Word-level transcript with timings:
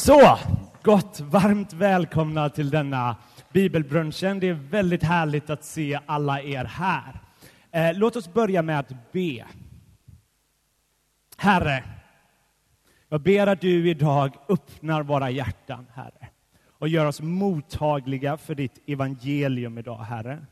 Så, 0.00 0.38
gott, 0.82 1.20
varmt 1.20 1.72
välkomna 1.72 2.48
till 2.48 2.70
denna 2.70 3.16
bibelbrunchen. 3.52 4.40
Det 4.40 4.48
är 4.48 4.54
väldigt 4.54 5.02
härligt 5.02 5.50
att 5.50 5.64
se 5.64 6.00
alla 6.06 6.42
er 6.42 6.64
här. 6.64 7.20
Eh, 7.70 7.98
låt 7.98 8.16
oss 8.16 8.32
börja 8.32 8.62
med 8.62 8.78
att 8.78 9.12
be. 9.12 9.46
Herre, 11.36 11.84
jag 13.08 13.20
ber 13.20 13.46
att 13.46 13.60
du 13.60 13.90
idag 13.90 14.36
öppnar 14.48 15.02
våra 15.02 15.30
hjärtan, 15.30 15.86
Herre, 15.94 16.28
och 16.78 16.88
gör 16.88 17.06
oss 17.06 17.20
mottagliga 17.20 18.36
för 18.36 18.54
ditt 18.54 18.78
evangelium 18.86 19.78
idag, 19.78 19.98
Herre. 19.98 20.46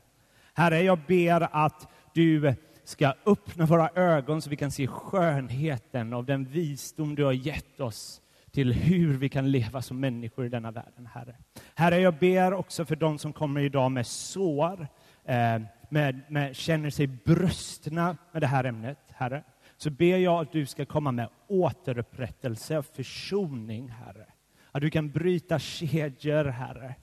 Herre, 0.53 0.81
jag 0.81 0.99
ber 1.07 1.55
att 1.55 1.87
du 2.13 2.55
ska 2.83 3.13
öppna 3.25 3.65
våra 3.65 3.89
ögon 3.89 4.41
så 4.41 4.49
vi 4.49 4.55
kan 4.55 4.71
se 4.71 4.87
skönheten 4.87 6.13
av 6.13 6.25
den 6.25 6.45
visdom 6.45 7.15
du 7.15 7.23
har 7.23 7.33
gett 7.33 7.79
oss 7.79 8.21
till 8.59 8.73
hur 8.73 9.17
vi 9.17 9.29
kan 9.29 9.51
leva 9.51 9.81
som 9.81 9.99
människor 9.99 10.45
i 10.45 10.49
denna 10.49 10.71
världen, 10.71 11.05
Herre. 11.13 11.35
Herre, 11.75 11.99
jag 11.99 12.13
ber 12.13 12.53
också 12.53 12.85
för 12.85 12.95
de 12.95 13.17
som 13.17 13.33
kommer 13.33 13.61
idag 13.61 13.91
med 13.91 14.07
sår, 14.07 14.87
eh, 15.25 15.61
med, 15.89 16.21
med, 16.29 16.55
känner 16.55 16.89
sig 16.89 17.07
brustna 17.07 18.17
med 18.31 18.41
det 18.41 18.47
här 18.47 18.63
ämnet, 18.63 18.97
Herre. 19.09 19.43
Så 19.77 19.89
ber 19.89 20.17
jag 20.17 20.41
att 20.41 20.51
du 20.51 20.65
ska 20.65 20.85
komma 20.85 21.11
med 21.11 21.29
återupprättelse 21.47 22.77
och 22.77 22.85
försoning, 22.85 23.89
Herre. 23.89 24.25
Att 24.71 24.81
du 24.81 24.89
kan 24.89 25.11
bryta 25.11 25.59
kedjor, 25.59 26.45
Herre. 26.45 26.95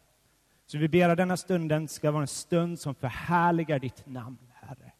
Så 0.66 0.78
vi 0.78 0.88
ber 0.88 1.08
att 1.08 1.16
denna 1.16 1.36
stunden 1.36 1.88
ska 1.88 2.10
vara 2.10 2.22
en 2.22 2.28
stund 2.28 2.80
som 2.80 2.94
förhärligar 2.94 3.78
ditt 3.78 4.06
namn, 4.06 4.52
Herre. 4.54 4.92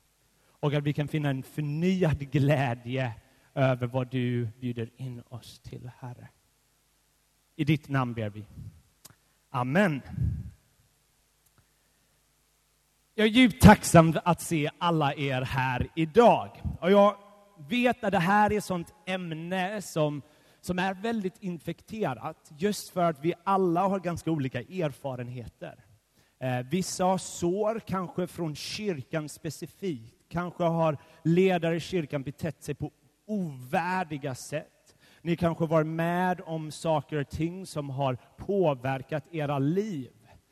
Och 0.60 0.74
att 0.74 0.84
vi 0.84 0.92
kan 0.92 1.08
finna 1.08 1.30
en 1.30 1.42
förnyad 1.42 2.18
glädje 2.18 3.12
över 3.54 3.86
vad 3.86 4.10
du 4.10 4.48
bjuder 4.60 4.90
in 4.96 5.22
oss 5.28 5.60
till, 5.60 5.90
Herre. 5.98 6.28
I 7.56 7.64
ditt 7.64 7.88
namn 7.88 8.14
ber 8.14 8.30
vi. 8.30 8.44
Amen. 9.50 10.02
Jag 13.14 13.26
är 13.26 13.30
djupt 13.30 13.62
tacksam 13.62 14.18
att 14.24 14.40
se 14.40 14.70
alla 14.78 15.14
er 15.14 15.42
här 15.42 15.88
idag. 15.94 16.62
Och 16.80 16.90
jag 16.90 17.16
vet 17.68 18.04
att 18.04 18.12
det 18.12 18.18
här 18.18 18.52
är 18.52 18.58
ett 18.58 18.64
sånt 18.64 18.94
ämne 19.06 19.82
som, 19.82 20.22
som 20.60 20.78
är 20.78 20.94
väldigt 20.94 21.42
infekterat, 21.42 22.52
just 22.58 22.90
för 22.90 23.02
att 23.02 23.24
vi 23.24 23.34
alla 23.44 23.80
har 23.80 24.00
ganska 24.00 24.30
olika 24.30 24.60
erfarenheter. 24.60 25.84
Eh, 26.40 26.58
vissa 26.70 27.04
har 27.04 27.18
sår, 27.18 27.80
kanske 27.86 28.26
från 28.26 28.54
kyrkan 28.54 29.28
specifikt. 29.28 30.14
Kanske 30.28 30.64
har 30.64 30.98
ledare 31.22 31.76
i 31.76 31.80
kyrkan 31.80 32.22
betett 32.22 32.62
sig 32.62 32.74
på 32.74 32.90
ovärdiga 33.26 34.34
sätt. 34.34 34.75
Ni 35.26 35.36
kanske 35.36 35.66
varit 35.66 35.86
med 35.86 36.40
om 36.44 36.70
saker 36.70 37.16
och 37.16 37.28
ting 37.28 37.66
som 37.66 37.90
har 37.90 38.18
påverkat 38.36 39.24
era 39.30 39.58
liv. 39.58 40.10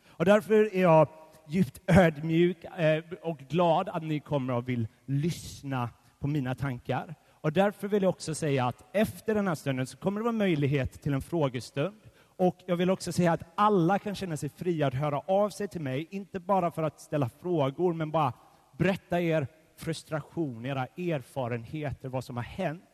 Och 0.09 0.25
därför 0.25 0.75
är 0.75 0.83
jag 0.83 1.09
djupt 1.49 1.81
ödmjuk 1.87 2.65
eh, 2.65 3.05
och 3.23 3.39
glad 3.39 3.89
att 3.89 4.03
ni 4.03 4.21
kommer 4.21 4.55
och 4.55 4.69
vill 4.69 4.89
lyssna 5.07 5.91
på 6.21 6.27
mina 6.27 6.55
tankar. 6.55 7.15
Och 7.41 7.53
därför 7.53 7.89
vill 7.89 8.03
jag 8.03 8.11
också 8.11 8.35
säga 8.35 8.67
att 8.67 8.85
efter 8.93 9.35
den 9.35 9.49
här 9.49 9.55
stunden 9.55 9.87
så 9.87 9.97
kommer 9.97 10.21
det 10.21 10.25
vara 10.25 10.33
möjlighet 10.33 11.03
till 11.03 11.15
en 11.15 11.23
frågestund. 11.23 12.01
Och 12.37 12.57
jag 12.67 12.77
vill 12.77 12.91
också 12.91 13.13
säga 13.13 13.33
att 13.33 13.53
alla 13.55 13.99
kan 13.99 14.15
känna 14.15 14.37
sig 14.37 14.49
fria 14.49 14.87
att 14.87 14.95
höra 14.95 15.19
av 15.19 15.51
sig 15.51 15.69
till 15.69 15.81
mig, 15.81 16.09
inte 16.11 16.41
bara 16.41 16.71
för 16.71 16.83
att 16.83 17.01
ställa 17.01 17.29
frågor, 17.29 17.93
men 17.93 18.11
bara 18.11 18.33
berätta 18.79 19.21
er 19.21 19.47
frustration, 19.77 20.67
era 20.67 20.87
erfarenheter, 20.87 22.09
vad 22.09 22.25
som 22.25 22.37
har 22.37 22.45
hänt. 22.45 22.94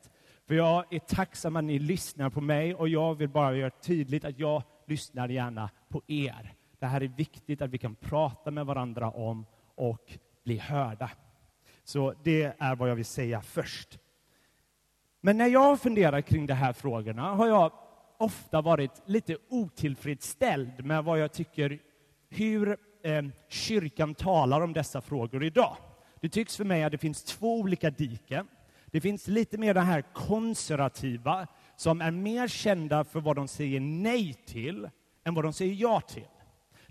För 0.50 0.54
jag 0.54 0.84
är 0.90 0.98
tacksam 0.98 1.56
att 1.56 1.64
ni 1.64 1.78
lyssnar 1.78 2.30
på 2.30 2.40
mig 2.40 2.74
och 2.74 2.88
jag 2.88 3.14
vill 3.14 3.28
bara 3.28 3.56
göra 3.56 3.70
tydligt 3.70 4.24
att 4.24 4.38
jag 4.38 4.62
lyssnar 4.86 5.28
gärna 5.28 5.70
på 5.88 6.02
er. 6.06 6.54
Det 6.78 6.86
här 6.86 7.00
är 7.00 7.08
viktigt 7.08 7.62
att 7.62 7.70
vi 7.70 7.78
kan 7.78 7.94
prata 7.94 8.50
med 8.50 8.66
varandra 8.66 9.10
om 9.10 9.46
och 9.74 10.18
bli 10.44 10.58
hörda. 10.58 11.10
Så 11.84 12.14
det 12.22 12.54
är 12.58 12.76
vad 12.76 12.90
jag 12.90 12.96
vill 12.96 13.04
säga 13.04 13.42
först. 13.42 13.98
Men 15.20 15.38
när 15.38 15.46
jag 15.46 15.80
funderar 15.80 16.20
kring 16.20 16.46
de 16.46 16.54
här 16.54 16.72
frågorna 16.72 17.34
har 17.34 17.46
jag 17.46 17.72
ofta 18.18 18.60
varit 18.60 19.02
lite 19.04 19.36
otillfredsställd 19.48 20.84
med 20.84 21.04
vad 21.04 21.20
jag 21.20 21.32
tycker, 21.32 21.78
hur 22.28 22.76
eh, 23.02 23.22
kyrkan 23.48 24.14
talar 24.14 24.60
om 24.60 24.72
dessa 24.72 25.00
frågor 25.00 25.44
idag. 25.44 25.76
Det 26.20 26.28
tycks 26.28 26.56
för 26.56 26.64
mig 26.64 26.84
att 26.84 26.92
det 26.92 26.98
finns 26.98 27.24
två 27.24 27.58
olika 27.58 27.90
diken. 27.90 28.46
Det 28.90 29.00
finns 29.00 29.28
lite 29.28 29.58
mer 29.58 29.74
det 29.74 29.80
här 29.80 30.02
konservativa 30.12 31.46
som 31.76 32.00
är 32.00 32.10
mer 32.10 32.48
kända 32.48 33.04
för 33.04 33.20
vad 33.20 33.36
de 33.36 33.48
säger 33.48 33.80
nej 33.80 34.34
till 34.46 34.88
än 35.24 35.34
vad 35.34 35.44
de 35.44 35.52
säger 35.52 35.74
ja 35.74 36.00
till. 36.00 36.28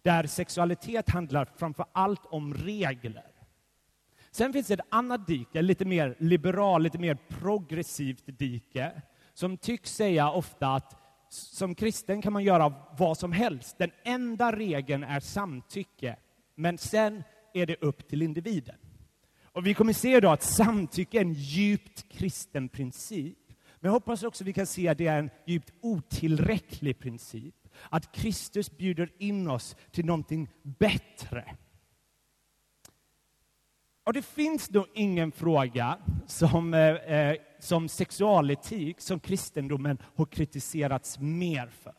Där 0.04 0.28
sexualitet 0.28 1.10
handlar 1.10 1.46
framför 1.58 1.86
allt 1.92 2.26
om 2.26 2.54
regler. 2.54 3.26
Sen 4.32 4.54
finns 4.54 4.68
det 4.68 4.74
ett 4.74 4.80
annat 4.90 5.28
dike, 5.28 5.62
lite 5.62 5.86
mer 5.86 6.16
liberal, 6.20 6.84
lite 6.84 6.98
mer 6.98 7.18
progressivt 7.28 8.24
dike, 8.26 9.02
som 9.34 9.58
tycks 9.58 9.96
säga 9.96 10.32
ofta 10.32 10.68
att 10.68 10.96
som 11.30 11.76
kristen 11.76 12.22
kan 12.22 12.34
man 12.34 12.44
göra 12.44 12.74
vad 12.98 13.18
som 13.18 13.32
helst. 13.32 13.78
Den 13.78 13.92
enda 14.04 14.56
regeln 14.56 15.04
är 15.04 15.20
samtycke, 15.20 16.16
men 16.56 16.78
sen 16.78 17.24
är 17.54 17.66
det 17.66 17.76
upp 17.82 18.08
till 18.08 18.22
individen. 18.22 18.76
Och 19.52 19.66
vi 19.66 19.74
kommer 19.74 19.94
se 19.94 20.18
idag 20.18 20.34
att 20.34 20.44
samtycke 20.44 21.18
är 21.18 21.22
en 21.22 21.34
djupt 21.34 22.10
kristen 22.10 22.70
princip. 22.70 23.38
Men 23.80 23.90
jag 23.90 23.92
hoppas 23.92 24.24
också 24.24 24.44
vi 24.44 24.54
kan 24.54 24.66
se 24.66 24.88
att 24.88 24.98
det 24.98 25.08
är 25.08 25.20
en 25.20 25.30
djupt 25.46 25.72
otillräcklig 25.82 27.00
princip. 27.00 27.56
Att 27.90 28.12
Kristus 28.12 28.78
bjuder 28.78 29.12
in 29.18 29.50
oss 29.50 29.76
till 29.92 30.06
någonting 30.06 30.50
bättre. 30.64 31.56
Och 34.04 34.14
det 34.14 34.22
finns 34.22 34.72
nog 34.72 34.86
ingen 34.94 35.32
fråga 35.32 35.98
som, 36.28 36.74
eh, 36.74 36.96
eh, 36.96 37.36
som 37.60 37.90
sexualetik 37.90 39.02
som 39.02 39.20
kristendomen 39.20 39.98
har 40.16 40.26
kritiserats 40.26 41.20
mer 41.20 41.68
för. 41.68 41.94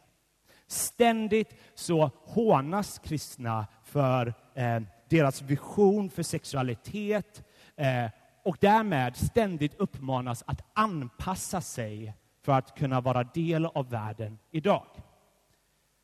Ständigt 0.66 1.55
så 1.75 2.10
hånas 2.15 2.99
kristna 2.99 3.66
för 3.84 4.34
eh, 4.55 4.81
deras 5.10 5.43
vision 5.43 6.10
för 6.10 6.22
sexualitet 6.22 7.43
eh, 7.76 8.06
och 8.44 8.56
därmed 8.60 9.16
ständigt 9.16 9.75
uppmanas 9.75 10.44
att 10.47 10.62
anpassa 10.72 11.60
sig 11.60 12.15
för 12.43 12.53
att 12.53 12.78
kunna 12.78 13.00
vara 13.00 13.25
del 13.25 13.66
av 13.66 13.91
världen 13.91 14.38
idag. 14.50 14.87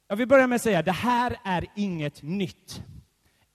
Jag 0.09 0.17
vill 0.17 0.29
börja 0.29 0.47
med 0.47 0.57
att 0.57 0.63
säga 0.63 0.79
att 0.79 0.85
det 0.85 0.93
här 0.93 1.37
är 1.45 1.67
inget 1.77 2.23
nytt. 2.23 2.83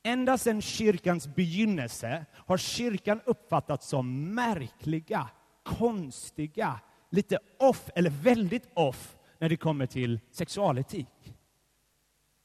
Ända 0.03 0.37
sedan 0.37 0.61
kyrkans 0.61 1.27
begynnelse 1.27 2.25
har 2.33 2.57
kyrkan 2.57 3.21
uppfattats 3.25 3.87
som 3.87 4.33
märkliga, 4.35 5.29
konstiga, 5.63 6.79
lite 7.09 7.39
off, 7.59 7.89
eller 7.95 8.09
väldigt 8.09 8.69
off, 8.73 9.17
när 9.39 9.49
det 9.49 9.57
kommer 9.57 9.85
till 9.85 10.19
sexualetik. 10.31 11.07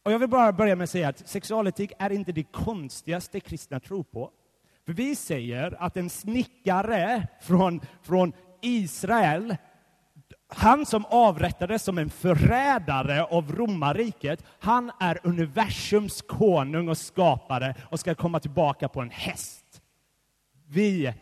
Och 0.06 0.12
jag 0.12 0.18
vill 0.18 0.28
bara 0.28 0.52
börja 0.52 0.76
med 0.76 0.84
att 0.84 0.90
säga 0.90 1.08
att 1.08 1.28
sexualetik 1.28 1.92
är 1.98 2.12
inte 2.12 2.32
det 2.32 2.42
konstigaste 2.42 3.40
kristna 3.40 3.80
tror 3.80 4.02
på. 4.02 4.30
För 4.86 4.92
vi 4.92 5.16
säger 5.16 5.76
att 5.82 5.96
en 5.96 6.10
snickare 6.10 7.28
från, 7.40 7.80
från 8.02 8.32
Israel, 8.62 9.56
han 10.48 10.86
som 10.86 11.04
avrättades 11.04 11.82
som 11.82 11.98
en 11.98 12.10
förrädare 12.10 13.24
av 13.24 13.52
romarriket, 13.52 14.44
han 14.60 14.92
är 15.00 15.18
universums 15.22 16.22
konung 16.22 16.88
och 16.88 16.98
skapare 16.98 17.74
och 17.90 18.00
ska 18.00 18.14
komma 18.14 18.40
tillbaka 18.40 18.88
på 18.88 19.00
en 19.00 19.10
häst. 19.10 19.82
Vi 20.68 21.14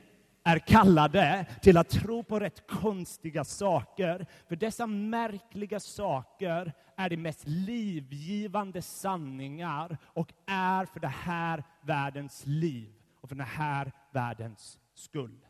är 0.45 0.59
kallade 0.59 1.47
till 1.63 1.77
att 1.77 1.89
tro 1.89 2.23
på 2.23 2.41
rätt 2.41 2.67
konstiga 2.67 3.45
saker. 3.45 4.27
För 4.49 4.57
dessa 4.57 4.87
märkliga 4.87 5.81
saker 5.81 6.73
är 6.97 7.11
de 7.11 7.17
mest 7.17 7.43
livgivande 7.47 8.83
sanningar 8.83 9.99
och 10.05 10.33
är 10.47 10.85
för 10.85 11.01
den 11.01 11.11
här 11.11 11.65
världens 11.83 12.43
liv 12.47 12.93
och 13.21 13.29
för 13.29 13.37
den 13.37 13.47
här 13.47 13.93
världens 14.13 14.79
skull. 14.95 15.47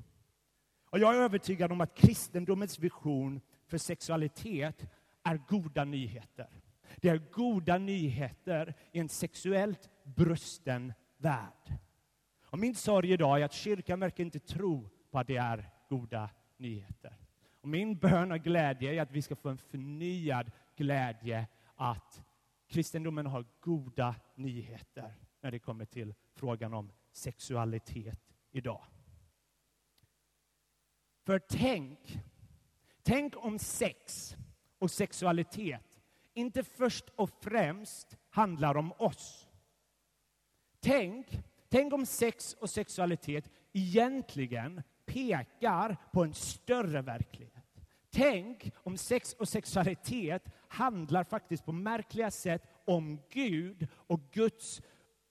Och 0.90 0.98
jag 0.98 1.14
är 1.14 1.20
övertygad 1.20 1.72
om 1.72 1.80
att 1.80 1.94
kristendomens 1.94 2.78
vision 2.78 3.40
för 3.66 3.78
sexualitet 3.78 4.86
är 5.24 5.36
goda 5.48 5.84
nyheter. 5.84 6.48
Det 6.96 7.08
är 7.08 7.30
goda 7.32 7.78
nyheter 7.78 8.74
i 8.92 9.00
en 9.00 9.08
sexuellt 9.08 9.90
brusten 10.04 10.92
värld. 11.18 11.78
Och 12.54 12.60
min 12.60 12.74
sorg 12.74 13.12
idag 13.12 13.40
är 13.40 13.44
att 13.44 13.52
kyrkan 13.52 14.00
verkar 14.00 14.24
inte 14.24 14.38
tro 14.38 14.88
på 15.10 15.18
att 15.18 15.26
det 15.26 15.36
är 15.36 15.70
goda 15.88 16.30
nyheter. 16.56 17.16
Och 17.60 17.68
min 17.68 17.98
bön 17.98 18.32
och 18.32 18.38
glädje 18.38 18.94
är 18.94 19.02
att 19.02 19.10
vi 19.10 19.22
ska 19.22 19.36
få 19.36 19.48
en 19.48 19.58
förnyad 19.58 20.50
glädje 20.76 21.46
att 21.74 22.22
kristendomen 22.68 23.26
har 23.26 23.44
goda 23.60 24.14
nyheter 24.34 25.14
när 25.40 25.50
det 25.50 25.58
kommer 25.58 25.84
till 25.84 26.14
frågan 26.34 26.74
om 26.74 26.92
sexualitet 27.12 28.18
idag. 28.50 28.84
För 31.24 31.38
tänk, 31.38 32.18
tänk 33.02 33.44
om 33.44 33.58
sex 33.58 34.36
och 34.78 34.90
sexualitet 34.90 36.00
inte 36.34 36.62
först 36.62 37.08
och 37.08 37.30
främst 37.30 38.16
handlar 38.28 38.76
om 38.76 38.92
oss. 38.92 39.48
Tänk, 40.80 41.40
tänk 41.74 41.92
om 41.92 42.06
sex 42.06 42.56
och 42.60 42.70
sexualitet 42.70 43.50
egentligen 43.72 44.82
pekar 45.06 45.96
på 46.12 46.24
en 46.24 46.34
större 46.34 47.02
verklighet. 47.02 47.84
Tänk 48.10 48.72
om 48.76 48.96
sex 48.96 49.32
och 49.32 49.48
sexualitet 49.48 50.48
handlar 50.68 51.24
faktiskt 51.24 51.64
på 51.64 51.72
märkliga 51.72 52.30
sätt 52.30 52.62
om 52.84 53.20
Gud 53.30 53.88
och 53.94 54.20
Guds 54.32 54.82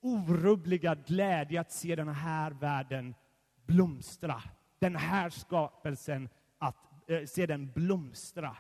orubbliga 0.02 0.96
glädje 0.96 1.62
att 1.62 1.72
se 1.72 1.96
den 1.96 2.08
här 2.08 2.52
världen 2.52 3.16
blomstra. 3.66 4.44
Den 4.80 4.96
här 4.96 5.30
skapelsen, 5.30 6.30
att 6.58 7.10
eh, 7.10 7.26
se 7.26 7.46
den 7.46 7.72
blomstra. 7.72 8.58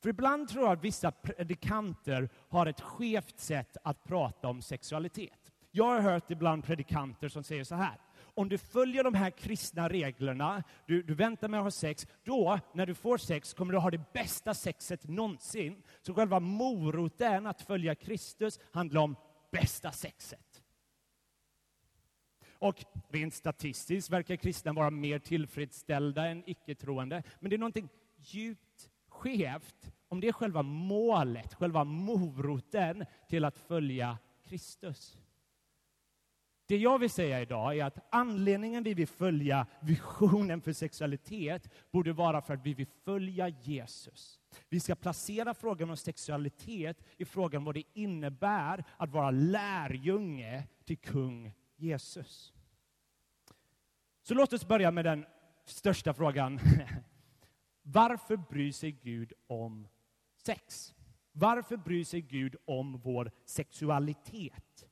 För 0.00 0.08
ibland 0.08 0.48
tror 0.48 0.64
jag 0.64 0.72
att 0.72 0.84
vissa 0.84 1.10
predikanter 1.10 2.28
har 2.48 2.66
ett 2.66 2.80
skevt 2.80 3.40
sätt 3.40 3.76
att 3.84 4.04
prata 4.04 4.48
om 4.48 4.62
sexualitet. 4.62 5.41
Jag 5.74 5.84
har 5.84 6.00
hört 6.00 6.30
ibland 6.30 6.64
predikanter 6.64 7.28
som 7.28 7.44
säger 7.44 7.64
så 7.64 7.74
här. 7.74 7.98
Om 8.34 8.48
du 8.48 8.58
följer 8.58 9.04
de 9.04 9.14
här 9.14 9.30
kristna 9.30 9.88
reglerna, 9.88 10.62
du, 10.86 11.02
du 11.02 11.14
väntar 11.14 11.48
med 11.48 11.60
att 11.60 11.64
ha 11.64 11.70
sex, 11.70 12.06
då 12.24 12.58
när 12.74 12.86
du 12.86 12.94
får 12.94 13.18
sex 13.18 13.54
kommer 13.54 13.72
du 13.72 13.78
ha 13.78 13.90
det 13.90 14.12
bästa 14.12 14.54
sexet 14.54 15.08
någonsin. 15.08 15.82
Så 16.02 16.14
själva 16.14 16.40
moroten 16.40 17.46
att 17.46 17.62
följa 17.62 17.94
Kristus 17.94 18.60
handlar 18.72 19.00
om 19.00 19.16
bästa 19.50 19.92
sexet. 19.92 20.62
Och 22.58 22.84
rent 23.08 23.34
statistiskt 23.34 24.10
verkar 24.10 24.36
kristna 24.36 24.72
vara 24.72 24.90
mer 24.90 25.18
tillfredsställda 25.18 26.26
än 26.26 26.42
icke-troende. 26.46 27.22
Men 27.40 27.50
det 27.50 27.56
är 27.56 27.58
någonting 27.58 27.88
djupt 28.16 28.90
skevt 29.08 29.92
om 30.08 30.20
det 30.20 30.28
är 30.28 30.32
själva 30.32 30.62
målet, 30.62 31.54
själva 31.54 31.84
moroten 31.84 33.04
till 33.28 33.44
att 33.44 33.58
följa 33.58 34.18
Kristus. 34.44 35.18
Det 36.72 36.78
jag 36.78 36.98
vill 36.98 37.10
säga 37.10 37.40
idag 37.40 37.78
är 37.78 37.84
att 37.84 37.98
anledningen 38.10 38.82
vi 38.82 38.94
vill 38.94 39.06
följa 39.08 39.66
visionen 39.80 40.60
för 40.60 40.72
sexualitet 40.72 41.68
borde 41.90 42.12
vara 42.12 42.42
för 42.42 42.54
att 42.54 42.66
vi 42.66 42.74
vill 42.74 42.86
följa 43.04 43.48
Jesus. 43.48 44.40
Vi 44.68 44.80
ska 44.80 44.94
placera 44.94 45.54
frågan 45.54 45.90
om 45.90 45.96
sexualitet 45.96 47.04
i 47.16 47.24
frågan 47.24 47.64
vad 47.64 47.74
det 47.74 47.82
innebär 47.92 48.84
att 48.96 49.10
vara 49.10 49.30
lärjunge 49.30 50.68
till 50.84 50.98
kung 50.98 51.52
Jesus. 51.76 52.52
Så 54.22 54.34
låt 54.34 54.52
oss 54.52 54.68
börja 54.68 54.90
med 54.90 55.04
den 55.04 55.26
största 55.64 56.14
frågan. 56.14 56.60
Varför 57.82 58.36
bryr 58.36 58.72
sig 58.72 58.92
Gud 58.92 59.32
om 59.46 59.88
sex? 60.36 60.94
Varför 61.32 61.76
bryr 61.76 62.04
sig 62.04 62.20
Gud 62.20 62.56
om 62.64 62.98
vår 62.98 63.30
sexualitet? 63.44 64.86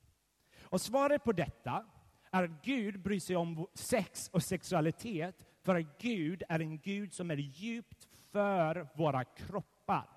Och 0.71 0.81
svaret 0.81 1.23
på 1.23 1.31
detta 1.31 1.85
är 2.31 2.43
att 2.43 2.63
Gud 2.63 3.01
bryr 3.01 3.19
sig 3.19 3.35
om 3.35 3.67
sex 3.73 4.29
och 4.33 4.43
sexualitet 4.43 5.45
för 5.61 5.75
att 5.75 5.97
Gud 5.99 6.43
är 6.49 6.59
en 6.59 6.77
Gud 6.77 7.13
som 7.13 7.31
är 7.31 7.35
djupt 7.35 8.07
för 8.31 8.87
våra 8.95 9.23
kroppar. 9.23 10.09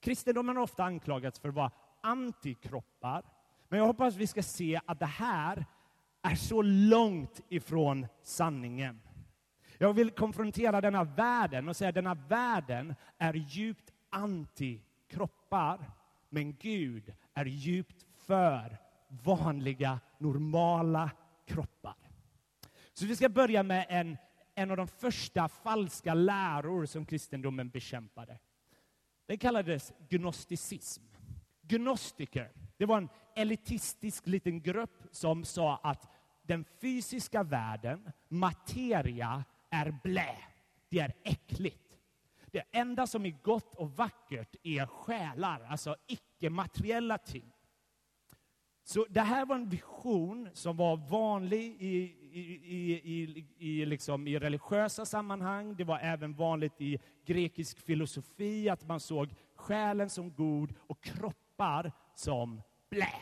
Kristendomen 0.00 0.56
har 0.56 0.62
ofta 0.62 0.84
anklagats 0.84 1.38
för 1.38 1.48
att 1.48 1.54
vara 1.54 1.70
antikroppar, 2.00 3.22
men 3.68 3.78
jag 3.78 3.86
hoppas 3.86 4.16
vi 4.16 4.26
ska 4.26 4.42
se 4.42 4.80
att 4.86 4.98
det 4.98 5.06
här 5.06 5.66
är 6.22 6.34
så 6.34 6.62
långt 6.62 7.40
ifrån 7.48 8.06
sanningen. 8.22 9.00
Jag 9.78 9.92
vill 9.92 10.10
konfrontera 10.10 10.80
denna 10.80 11.04
världen 11.04 11.68
och 11.68 11.76
säga 11.76 11.88
att 11.88 11.94
denna 11.94 12.14
världen 12.14 12.94
är 13.18 13.34
djupt 13.34 13.92
antikroppar, 14.10 15.90
men 16.28 16.56
Gud 16.56 17.14
är 17.34 17.44
djupt 17.44 18.06
för 18.26 18.81
vanliga, 19.24 20.00
normala 20.18 21.10
kroppar. 21.46 21.94
Så 22.92 23.06
vi 23.06 23.16
ska 23.16 23.28
börja 23.28 23.62
med 23.62 23.86
en, 23.88 24.16
en 24.54 24.70
av 24.70 24.76
de 24.76 24.88
första 24.88 25.48
falska 25.48 26.14
läror 26.14 26.86
som 26.86 27.06
kristendomen 27.06 27.68
bekämpade. 27.68 28.38
Den 29.26 29.38
kallades 29.38 29.92
gnosticism. 30.08 31.02
Gnostiker, 31.62 32.52
det 32.76 32.86
var 32.86 32.98
en 32.98 33.08
elitistisk 33.36 34.26
liten 34.26 34.62
grupp 34.62 35.06
som 35.10 35.44
sa 35.44 35.76
att 35.82 36.08
den 36.42 36.64
fysiska 36.80 37.42
världen, 37.42 38.12
materia, 38.28 39.44
är 39.70 39.98
blä. 40.02 40.36
Det 40.88 40.98
är 40.98 41.12
äckligt. 41.24 41.98
Det 42.46 42.62
enda 42.72 43.06
som 43.06 43.26
är 43.26 43.36
gott 43.42 43.74
och 43.74 43.96
vackert 43.96 44.56
är 44.62 44.86
själar, 44.86 45.62
alltså 45.68 45.96
icke-materiella 46.06 47.18
ting. 47.18 47.52
Så 48.84 49.06
det 49.10 49.20
här 49.20 49.46
var 49.46 49.56
en 49.56 49.68
vision 49.68 50.48
som 50.52 50.76
var 50.76 50.96
vanlig 50.96 51.76
i, 51.78 52.16
i, 52.32 52.40
i, 52.64 52.92
i, 53.04 53.46
i, 53.58 53.86
liksom 53.86 54.26
i 54.26 54.38
religiösa 54.38 55.04
sammanhang. 55.04 55.76
Det 55.76 55.84
var 55.84 55.98
även 55.98 56.34
vanligt 56.34 56.80
i 56.80 56.98
grekisk 57.24 57.78
filosofi 57.78 58.68
att 58.68 58.86
man 58.86 59.00
såg 59.00 59.34
själen 59.54 60.10
som 60.10 60.34
god 60.34 60.74
och 60.78 61.02
kroppar 61.02 61.92
som 62.14 62.62
blä. 62.90 63.14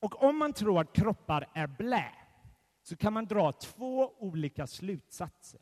Och 0.00 0.22
om 0.22 0.38
man 0.38 0.52
tror 0.52 0.80
att 0.80 0.92
kroppar 0.92 1.48
är 1.54 1.66
blä 1.66 2.12
så 2.82 2.96
kan 2.96 3.12
man 3.12 3.26
dra 3.26 3.52
två 3.52 4.12
olika 4.18 4.66
slutsatser. 4.66 5.60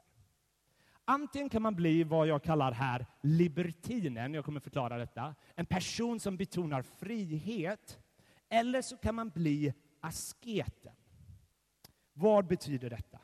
Antingen 1.04 1.48
kan 1.48 1.62
man 1.62 1.74
bli 1.74 2.04
vad 2.04 2.26
jag 2.26 2.42
kallar 2.42 2.72
här 2.72 3.06
libertinen, 3.20 4.34
jag 4.34 4.44
kommer 4.44 4.60
förklara 4.60 4.98
detta, 4.98 5.34
en 5.54 5.66
person 5.66 6.20
som 6.20 6.36
betonar 6.36 6.82
frihet 6.82 7.98
eller 8.48 8.82
så 8.82 8.96
kan 8.96 9.14
man 9.14 9.30
bli 9.30 9.74
asketen. 10.00 10.92
Vad 12.12 12.46
betyder 12.46 12.90
detta? 12.90 13.20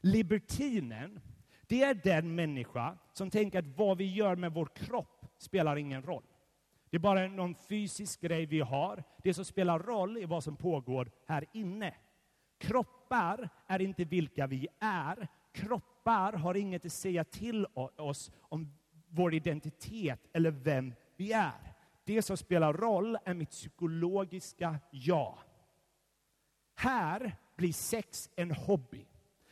Libertinen, 0.00 1.20
det 1.66 1.82
är 1.82 1.94
den 1.94 2.34
människa 2.34 2.98
som 3.12 3.30
tänker 3.30 3.58
att 3.58 3.78
vad 3.78 3.98
vi 3.98 4.14
gör 4.14 4.36
med 4.36 4.52
vår 4.52 4.68
kropp 4.74 5.26
spelar 5.38 5.76
ingen 5.76 6.02
roll. 6.02 6.24
Det 6.90 6.96
är 6.96 7.00
bara 7.00 7.26
någon 7.26 7.54
fysisk 7.54 8.20
grej 8.20 8.46
vi 8.46 8.60
har. 8.60 9.04
Det 9.22 9.34
som 9.34 9.44
spelar 9.44 9.78
roll 9.78 10.16
är 10.16 10.26
vad 10.26 10.44
som 10.44 10.56
pågår 10.56 11.10
här 11.26 11.44
inne. 11.52 11.94
Kroppar 12.58 13.48
är 13.66 13.80
inte 13.80 14.04
vilka 14.04 14.46
vi 14.46 14.68
är. 14.78 15.28
Kroppar 15.52 16.32
har 16.32 16.54
inget 16.54 16.84
att 16.84 16.92
säga 16.92 17.24
till 17.24 17.66
oss 17.96 18.30
om 18.38 18.78
vår 19.08 19.34
identitet 19.34 20.28
eller 20.32 20.50
vem 20.50 20.94
vi 21.16 21.32
är. 21.32 21.71
Det 22.04 22.22
som 22.22 22.36
spelar 22.36 22.72
roll 22.72 23.18
är 23.24 23.34
mitt 23.34 23.50
psykologiska 23.50 24.78
jag. 24.90 25.38
Här 26.74 27.36
blir 27.56 27.72
sex 27.72 28.30
en 28.36 28.50
hobby. 28.50 29.06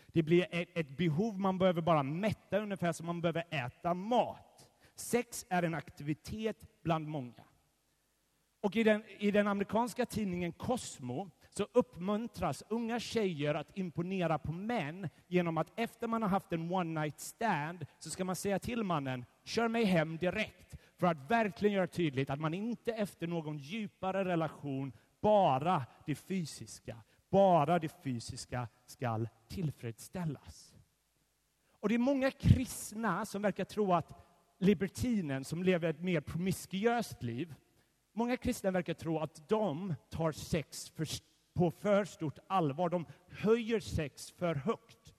Det 0.07 0.23
blir 0.23 0.47
ett, 0.51 0.69
ett 0.75 0.97
behov 0.97 1.39
man 1.39 1.59
behöver 1.59 1.83
bara 1.83 2.03
mätta, 2.03 2.59
ungefär 2.59 2.93
som 2.93 3.07
man 3.07 3.21
behöver 3.21 3.45
äta 3.51 3.95
mat. 3.95 4.67
Sex 4.95 5.47
är 5.49 5.63
en 5.63 5.75
aktivitet 5.75 6.83
bland 6.83 7.09
många. 7.09 7.45
Och 8.61 8.77
i 8.77 8.83
den, 8.83 9.05
i 9.19 9.31
den 9.31 9.47
amerikanska 9.47 10.07
tidningen 10.07 10.53
Cosmo 10.53 11.31
så 11.51 11.67
uppmuntras 11.73 12.63
unga 12.69 13.01
tjejer 13.01 13.55
att 13.55 13.77
imponera 13.77 14.39
på 14.39 14.53
män 14.53 15.09
genom 15.27 15.59
att 15.59 15.73
efter 15.77 16.07
man 16.07 16.23
har 16.23 16.29
haft 16.29 16.53
en 16.53 16.73
one 16.73 17.01
night 17.01 17.21
stand 17.21 17.87
så 17.99 18.11
ska 18.11 18.25
man 18.25 18.37
säga 18.37 18.59
till 18.59 18.85
mannen, 18.85 19.25
kör 19.45 19.69
mig 19.69 19.85
hem 19.85 20.17
direkt 20.17 20.77
för 21.01 21.07
att 21.07 21.31
verkligen 21.31 21.75
göra 21.75 21.87
tydligt 21.87 22.31
att 22.31 22.41
man 22.41 22.55
inte 22.55 22.93
efter 22.93 23.27
någon 23.27 23.59
djupare 23.59 24.25
relation 24.25 24.93
bara 25.21 25.87
det 26.07 26.15
fysiska, 26.15 26.97
bara 27.31 27.79
det 27.79 28.03
fysiska 28.03 28.69
skall 28.87 29.29
tillfredsställas. 29.49 30.75
Och 31.81 31.89
det 31.89 31.95
är 31.95 31.99
många 31.99 32.31
kristna 32.31 33.27
som 33.27 33.43
verkar 33.43 33.65
tro 33.65 33.93
att 33.93 34.13
libertinen 34.59 35.45
som 35.45 35.63
lever 35.63 35.89
ett 35.89 36.01
mer 36.01 36.21
promiskuöst 36.21 37.23
liv, 37.23 37.55
många 38.13 38.37
kristna 38.37 38.71
verkar 38.71 38.95
tro 38.95 39.19
att 39.19 39.49
de 39.49 39.95
tar 40.11 40.33
sex 40.33 40.89
för, 40.89 41.07
på 41.55 41.71
för 41.71 42.05
stort 42.05 42.39
allvar. 42.47 42.89
De 42.89 43.07
höjer 43.29 43.81
sex 43.81 44.31
för 44.31 44.55
högt. 44.55 45.15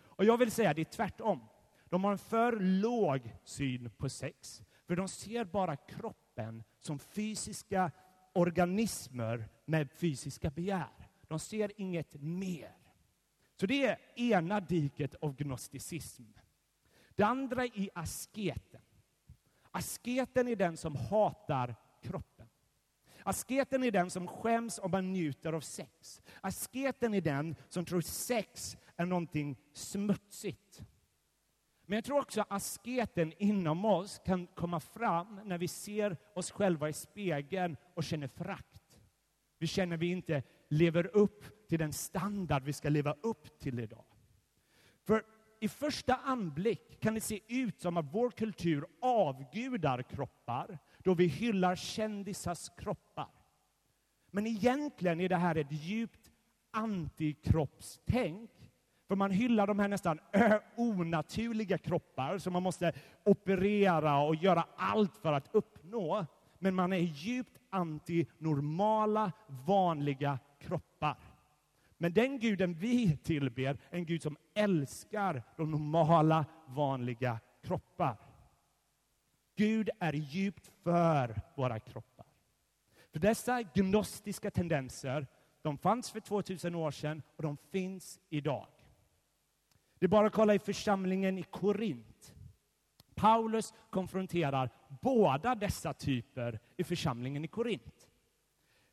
Och 0.00 0.24
jag 0.24 0.38
vill 0.38 0.50
säga 0.50 0.70
att 0.70 0.76
det 0.76 0.82
är 0.82 0.96
tvärtom. 0.96 1.40
De 1.88 2.04
har 2.04 2.12
en 2.12 2.18
för 2.18 2.52
låg 2.60 3.32
syn 3.44 3.90
på 3.90 4.08
sex. 4.08 4.62
För 4.92 4.96
de 4.96 5.08
ser 5.08 5.44
bara 5.44 5.76
kroppen 5.76 6.62
som 6.80 6.98
fysiska 6.98 7.90
organismer 8.32 9.48
med 9.64 9.90
fysiska 9.90 10.50
begär. 10.50 11.08
De 11.28 11.38
ser 11.38 11.72
inget 11.76 12.14
mer. 12.14 12.76
Så 13.56 13.66
det 13.66 13.86
är 13.86 13.98
ena 14.16 14.60
diket 14.60 15.14
av 15.14 15.36
gnosticism. 15.36 16.22
Det 17.14 17.22
andra 17.22 17.64
är 17.64 17.90
asketen. 17.94 18.80
Asketen 19.70 20.48
är 20.48 20.56
den 20.56 20.76
som 20.76 20.96
hatar 20.96 21.74
kroppen. 22.02 22.48
Asketen 23.22 23.84
är 23.84 23.90
den 23.90 24.10
som 24.10 24.28
skäms 24.28 24.78
om 24.78 24.90
man 24.90 25.12
njuter 25.12 25.52
av 25.52 25.60
sex. 25.60 26.22
Asketen 26.40 27.14
är 27.14 27.20
den 27.20 27.56
som 27.68 27.84
tror 27.84 28.00
sex 28.00 28.76
är 28.96 29.06
någonting 29.06 29.56
smutsigt. 29.72 30.82
Men 31.86 31.96
jag 31.96 32.04
tror 32.04 32.18
också 32.20 32.44
asketen 32.48 33.32
inom 33.38 33.84
oss 33.84 34.20
kan 34.24 34.46
komma 34.46 34.80
fram 34.80 35.40
när 35.44 35.58
vi 35.58 35.68
ser 35.68 36.16
oss 36.34 36.50
själva 36.50 36.88
i 36.88 36.92
spegeln 36.92 37.76
och 37.94 38.04
känner 38.04 38.28
frakt. 38.28 39.00
Vi 39.58 39.66
känner 39.66 39.96
att 39.96 40.02
vi 40.02 40.10
inte 40.10 40.42
lever 40.68 41.16
upp 41.16 41.68
till 41.68 41.78
den 41.78 41.92
standard 41.92 42.62
vi 42.64 42.72
ska 42.72 42.88
leva 42.88 43.14
upp 43.22 43.58
till 43.58 43.78
idag. 43.78 44.04
För 45.04 45.24
i 45.60 45.68
första 45.68 46.14
anblick 46.14 47.00
kan 47.00 47.14
det 47.14 47.20
se 47.20 47.40
ut 47.48 47.80
som 47.80 47.96
att 47.96 48.14
vår 48.14 48.30
kultur 48.30 48.86
avgudar 49.00 50.02
kroppar 50.02 50.78
då 50.98 51.14
vi 51.14 51.26
hyllar 51.26 51.76
kändisars 51.76 52.68
kroppar. 52.76 53.30
Men 54.30 54.46
egentligen 54.46 55.20
är 55.20 55.28
det 55.28 55.36
här 55.36 55.56
ett 55.56 55.72
djupt 55.72 56.30
antikroppstänk. 56.70 58.50
För 59.12 59.16
man 59.16 59.30
hyllar 59.30 59.66
de 59.66 59.78
här 59.78 59.88
nästan 59.88 60.20
äh, 60.32 60.54
onaturliga 60.76 61.78
kroppar 61.78 62.38
som 62.38 62.52
man 62.52 62.62
måste 62.62 62.92
operera 63.24 64.18
och 64.18 64.34
göra 64.34 64.66
allt 64.76 65.16
för 65.16 65.32
att 65.32 65.48
uppnå. 65.52 66.26
Men 66.58 66.74
man 66.74 66.92
är 66.92 66.98
djupt 66.98 67.58
anti 67.70 68.26
normala, 68.38 69.32
vanliga 69.66 70.38
kroppar. 70.60 71.16
Men 71.98 72.12
den 72.12 72.38
guden 72.38 72.74
vi 72.74 73.16
tillber 73.16 73.78
är 73.90 73.96
en 73.96 74.06
gud 74.06 74.22
som 74.22 74.36
älskar 74.54 75.42
de 75.56 75.70
normala, 75.70 76.44
vanliga 76.66 77.40
kroppar. 77.62 78.16
Gud 79.56 79.90
är 79.98 80.12
djupt 80.12 80.70
för 80.82 81.40
våra 81.56 81.80
kroppar. 81.80 82.26
För 83.12 83.18
dessa 83.18 83.62
gnostiska 83.62 84.50
tendenser, 84.50 85.26
de 85.62 85.78
fanns 85.78 86.10
för 86.10 86.20
2000 86.20 86.74
år 86.74 86.90
sedan 86.90 87.22
och 87.36 87.42
de 87.42 87.56
finns 87.56 88.20
idag. 88.28 88.66
Det 90.02 90.06
är 90.06 90.08
bara 90.08 90.26
att 90.26 90.32
kolla 90.32 90.54
i 90.54 90.58
församlingen 90.58 91.38
i 91.38 91.42
Korint. 91.42 92.34
Paulus 93.14 93.74
konfronterar 93.90 94.70
båda 95.02 95.54
dessa 95.54 95.92
typer 95.92 96.60
i 96.76 96.84
församlingen 96.84 97.44
i 97.44 97.48
Korint. 97.48 98.08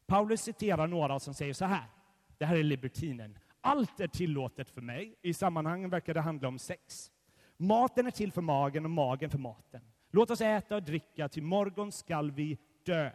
Paulus 0.06 0.42
citerar 0.42 0.88
några 0.88 1.20
som 1.20 1.34
säger 1.34 1.54
så 1.54 1.66
här. 1.66 1.86
Det 2.38 2.46
här 2.46 2.56
är 2.56 2.63
libertinen. 2.63 3.38
Allt 3.62 4.00
är 4.00 4.08
tillåtet 4.08 4.70
för 4.70 4.82
mig. 4.82 5.16
I 5.22 5.34
sammanhangen 5.34 5.89
verkar 5.89 6.13
det 6.13 6.22
handla 6.22 6.48
om 6.48 6.60
sex. 6.60 7.12
Maten 7.58 8.08
är 8.08 8.12
till 8.12 8.32
för 8.32 8.42
magen 8.42 8.86
och 8.86 8.92
magen 8.92 9.30
för 9.30 9.38
maten. 9.38 9.82
Låt 10.12 10.32
oss 10.32 10.42
äta 10.42 10.75
och 10.75 10.84
dricka, 10.84 11.30
till 11.30 11.44
morgon 11.44 11.92
skall 11.92 12.32
vi 12.32 12.58
dö. 12.86 13.12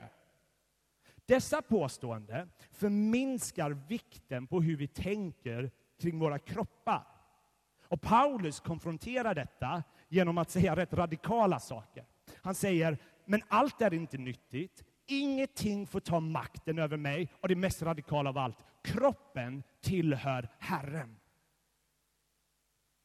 Dessa 1.27 1.63
påståenden 1.63 2.51
förminskar 2.73 3.71
vikten 3.71 4.47
på 4.47 4.61
hur 4.61 4.77
vi 4.77 4.89
tänker 4.89 5.71
kring 5.99 6.19
våra 6.19 6.39
kroppar. 6.39 7.13
Och 7.95 8.01
Paulus 8.01 8.61
konfronterar 8.61 9.35
detta 9.35 9.83
genom 10.09 10.39
att 10.39 10.51
säga 10.51 10.77
rätt 10.77 10.93
radikala 10.93 11.61
saker. 11.61 12.05
Han 12.43 12.55
säger, 12.55 12.99
men 13.25 13.43
allt 13.49 13.81
är 13.81 13.95
inte 13.95 14.19
nyttigt. 14.19 14.85
Ingenting 15.07 15.87
får 15.87 16.01
ta 16.01 16.21
makten 16.21 16.79
över 16.79 16.97
mig. 16.97 17.29
Och 17.41 17.49
det 17.49 17.57
mest 17.57 17.83
radikala 17.83 18.31
av 18.31 18.39
allt, 18.39 18.59
kroppen 18.83 19.63
tillhör 19.81 20.49
Herren. 20.59 21.17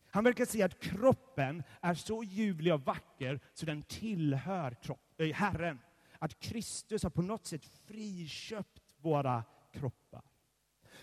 Han 0.09 0.23
verkar 0.23 0.45
säga 0.45 0.65
att 0.65 0.79
kroppen 0.79 1.63
är 1.81 1.93
så 1.93 2.23
ljuvlig 2.23 2.73
och 2.73 2.85
vacker 2.85 3.39
så 3.53 3.65
den 3.65 3.81
tillhör 3.81 4.71
kropp, 4.71 5.21
äh, 5.21 5.27
Herren. 5.27 5.79
Att 6.19 6.39
Kristus 6.39 7.03
har 7.03 7.09
på 7.09 7.21
något 7.21 7.45
sätt 7.45 7.65
friköpt 7.65 8.95
våra 8.97 9.43
kroppar. 9.71 10.23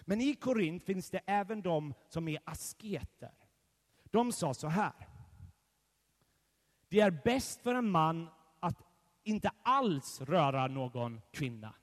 Men 0.00 0.20
i 0.20 0.34
Korint 0.34 0.84
finns 0.84 1.10
det 1.10 1.20
även 1.26 1.62
de 1.62 1.94
som 2.08 2.28
är 2.28 2.38
asketer. 2.44 3.45
De 4.16 4.32
sa 4.32 4.54
så 4.54 4.68
här. 4.68 4.92
Det 6.88 7.00
är 7.00 7.10
bäst 7.24 7.62
för 7.62 7.74
en 7.74 7.90
man 7.90 8.28
att 8.60 8.82
inte 9.24 9.50
alls 9.62 10.20
röra 10.20 10.66
någon 10.66 11.20
kvinna. 11.32 11.74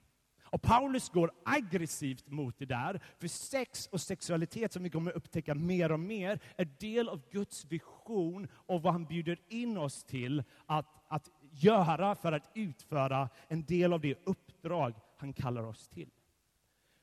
Och 0.42 0.62
Paulus 0.62 1.08
går 1.08 1.32
aggressivt 1.44 2.28
mot 2.28 2.58
det 2.58 2.66
där, 2.66 3.00
för 3.18 3.28
sex 3.28 3.86
och 3.86 4.00
sexualitet, 4.00 4.72
som 4.72 4.82
vi 4.82 4.90
kommer 4.90 5.10
upptäcka 5.16 5.54
mer 5.54 5.92
och 5.92 6.00
mer, 6.00 6.40
är 6.56 6.64
del 6.64 7.08
av 7.08 7.22
Guds 7.30 7.64
vision 7.64 8.48
och 8.54 8.82
vad 8.82 8.92
han 8.92 9.06
bjuder 9.06 9.38
in 9.48 9.76
oss 9.76 10.04
till 10.04 10.42
att, 10.66 11.04
att 11.08 11.30
göra 11.50 12.14
för 12.14 12.32
att 12.32 12.50
utföra 12.54 13.28
en 13.48 13.64
del 13.64 13.92
av 13.92 14.00
det 14.00 14.18
uppdrag 14.24 14.94
han 15.16 15.32
kallar 15.32 15.62
oss 15.62 15.88
till. 15.88 16.10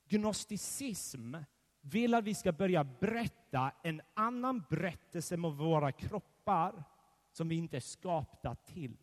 Gnosticism 0.09 1.35
vill 1.81 2.13
att 2.13 2.23
vi 2.23 2.35
ska 2.35 2.51
börja 2.51 2.83
berätta 2.83 3.71
en 3.83 4.01
annan 4.13 4.63
berättelse 4.69 5.35
om 5.35 5.57
våra 5.57 5.91
kroppar 5.91 6.83
som 7.31 7.47
vi 7.47 7.55
inte 7.55 7.77
är 7.77 7.81
skapta 7.81 8.55
till. 8.55 8.97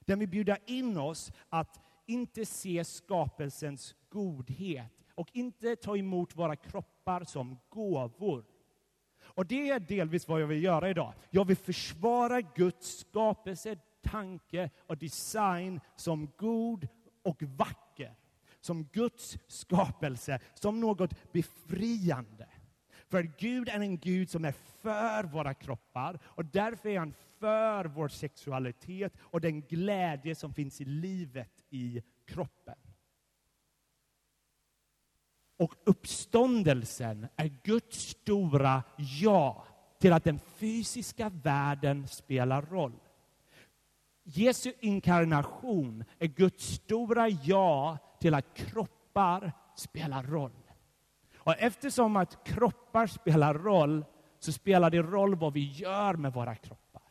Den 0.00 0.18
vill 0.18 0.28
bjuda 0.28 0.56
in 0.66 0.98
oss 0.98 1.32
att 1.48 1.80
inte 2.06 2.46
se 2.46 2.84
skapelsens 2.84 3.94
godhet 4.08 4.92
och 5.14 5.28
inte 5.32 5.76
ta 5.76 5.96
emot 5.96 6.36
våra 6.36 6.56
kroppar 6.56 7.24
som 7.24 7.58
gåvor. 7.68 8.44
Och 9.22 9.46
det 9.46 9.70
är 9.70 9.80
delvis 9.80 10.28
vad 10.28 10.42
jag 10.42 10.46
vill 10.46 10.64
göra 10.64 10.90
idag. 10.90 11.14
Jag 11.30 11.44
vill 11.44 11.56
försvara 11.56 12.40
Guds 12.40 12.98
skapelse, 12.98 13.76
tanke 14.02 14.70
och 14.86 14.96
design 14.96 15.80
som 15.96 16.30
god 16.36 16.88
och 17.22 17.42
vacker. 17.42 17.89
Som 18.60 18.84
Guds 18.84 19.38
skapelse, 19.46 20.40
som 20.54 20.80
något 20.80 21.32
befriande. 21.32 22.46
För 23.08 23.22
Gud 23.38 23.68
är 23.68 23.80
en 23.80 23.98
Gud 23.98 24.30
som 24.30 24.44
är 24.44 24.54
för 24.82 25.24
våra 25.24 25.54
kroppar 25.54 26.18
och 26.24 26.44
därför 26.44 26.88
är 26.88 26.98
han 26.98 27.14
för 27.38 27.84
vår 27.84 28.08
sexualitet 28.08 29.12
och 29.20 29.40
den 29.40 29.60
glädje 29.60 30.34
som 30.34 30.54
finns 30.54 30.80
i 30.80 30.84
livet 30.84 31.64
i 31.70 32.02
kroppen. 32.26 32.78
Och 35.56 35.74
uppståndelsen 35.84 37.26
är 37.36 37.56
Guds 37.64 37.98
stora 37.98 38.82
ja 38.96 39.66
till 39.98 40.12
att 40.12 40.24
den 40.24 40.38
fysiska 40.38 41.28
världen 41.28 42.08
spelar 42.08 42.62
roll. 42.62 43.00
Jesu 44.22 44.72
inkarnation 44.80 46.04
är 46.18 46.26
Guds 46.26 46.64
stora 46.64 47.28
ja 47.28 47.98
till 48.20 48.34
att 48.34 48.54
kroppar 48.54 49.52
spelar 49.76 50.22
roll. 50.22 50.52
Och 51.36 51.54
eftersom 51.58 52.16
att 52.16 52.44
kroppar 52.44 53.06
spelar 53.06 53.54
roll 53.54 54.04
så 54.38 54.52
spelar 54.52 54.90
det 54.90 55.02
roll 55.02 55.34
vad 55.34 55.52
vi 55.52 55.72
gör 55.72 56.14
med 56.14 56.32
våra 56.32 56.54
kroppar. 56.54 57.02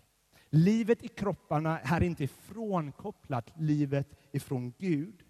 Livet 0.50 1.04
i 1.04 1.08
kropparna 1.08 1.80
är 1.80 2.04
inte 2.04 2.28
frånkopplat 2.28 3.52
livet 3.56 4.08
ifrån 4.32 4.74
Gud. 4.78 5.24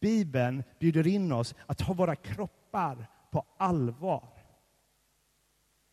Bibeln 0.00 0.62
bjuder 0.78 1.06
in 1.06 1.32
oss 1.32 1.54
att 1.66 1.78
ta 1.78 1.92
våra 1.92 2.16
kroppar 2.16 3.06
på 3.30 3.44
allvar. 3.56 4.28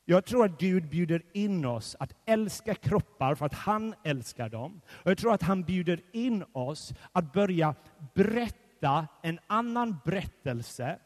Jag 0.06 0.25
tror 0.25 0.46
att 0.46 0.60
Gud 0.60 0.89
bjuder 0.89 1.24
in 1.34 1.65
oss 1.65 1.96
att 2.00 2.13
älska 2.25 2.75
kroppar 2.75 3.36
för 3.36 3.46
att 3.46 3.53
han 3.53 3.96
älskar 4.03 4.50
dem. 4.50 4.82
Och 4.88 5.12
jag 5.12 5.18
tror 5.18 5.34
att 5.34 5.42
han 5.42 5.63
bjuder 5.63 6.01
in 6.12 6.44
oss 6.51 6.94
att 7.12 7.34
börja 7.34 7.75
brett 8.13 8.62
berätta 8.84 9.08
en 9.22 9.40
annan 9.48 9.98
berättelse 10.06 11.00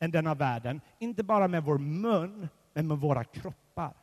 än 0.00 0.10
denna 0.10 0.34
världen. 0.34 0.80
Inte 0.98 1.22
bara 1.22 1.48
med 1.48 1.64
vår 1.64 1.78
mun, 1.78 2.48
men 2.74 2.88
med 2.88 2.98
våra 2.98 3.24
kroppar. 3.24 3.94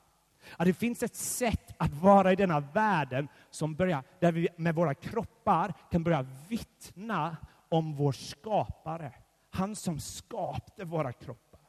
Att 0.57 0.65
det 0.65 0.74
finns 0.74 1.03
ett 1.03 1.15
sätt 1.15 1.75
att 1.77 1.93
vara 1.93 2.31
i 2.31 2.36
denna 2.36 2.59
världen 2.59 3.27
som 3.50 3.75
börjar, 3.75 4.03
där 4.19 4.31
vi 4.31 4.48
med 4.57 4.75
våra 4.75 4.93
kroppar 4.93 5.74
kan 5.91 6.03
börja 6.03 6.25
vittna 6.48 7.38
om 7.69 7.95
vår 7.95 8.12
skapare. 8.12 9.12
Han 9.50 9.75
som 9.75 10.00
skapade 10.00 10.86
våra 10.86 11.13
kroppar. 11.13 11.59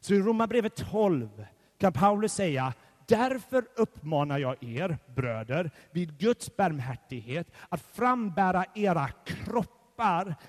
Så 0.00 0.14
i 0.14 0.20
Romarbrevet 0.20 0.76
12 0.76 1.46
kan 1.78 1.92
Paulus 1.92 2.32
säga 2.32 2.72
Därför 3.06 3.64
uppmanar 3.76 4.38
jag 4.38 4.62
er, 4.64 4.98
bröder, 5.14 5.70
vid 5.90 6.18
Guds 6.18 6.56
barmhärtighet 6.56 7.46
att 7.68 7.80
frambära 7.80 8.64
era 8.74 9.08
kroppar 9.08 9.77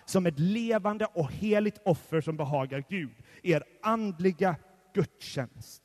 som 0.05 0.25
ett 0.25 0.39
levande 0.39 1.05
och 1.05 1.31
heligt 1.31 1.81
offer 1.85 2.21
som 2.21 2.37
behagar 2.37 2.83
Gud, 2.89 3.15
er 3.43 3.63
andliga 3.81 4.55
gudstjänst. 4.93 5.83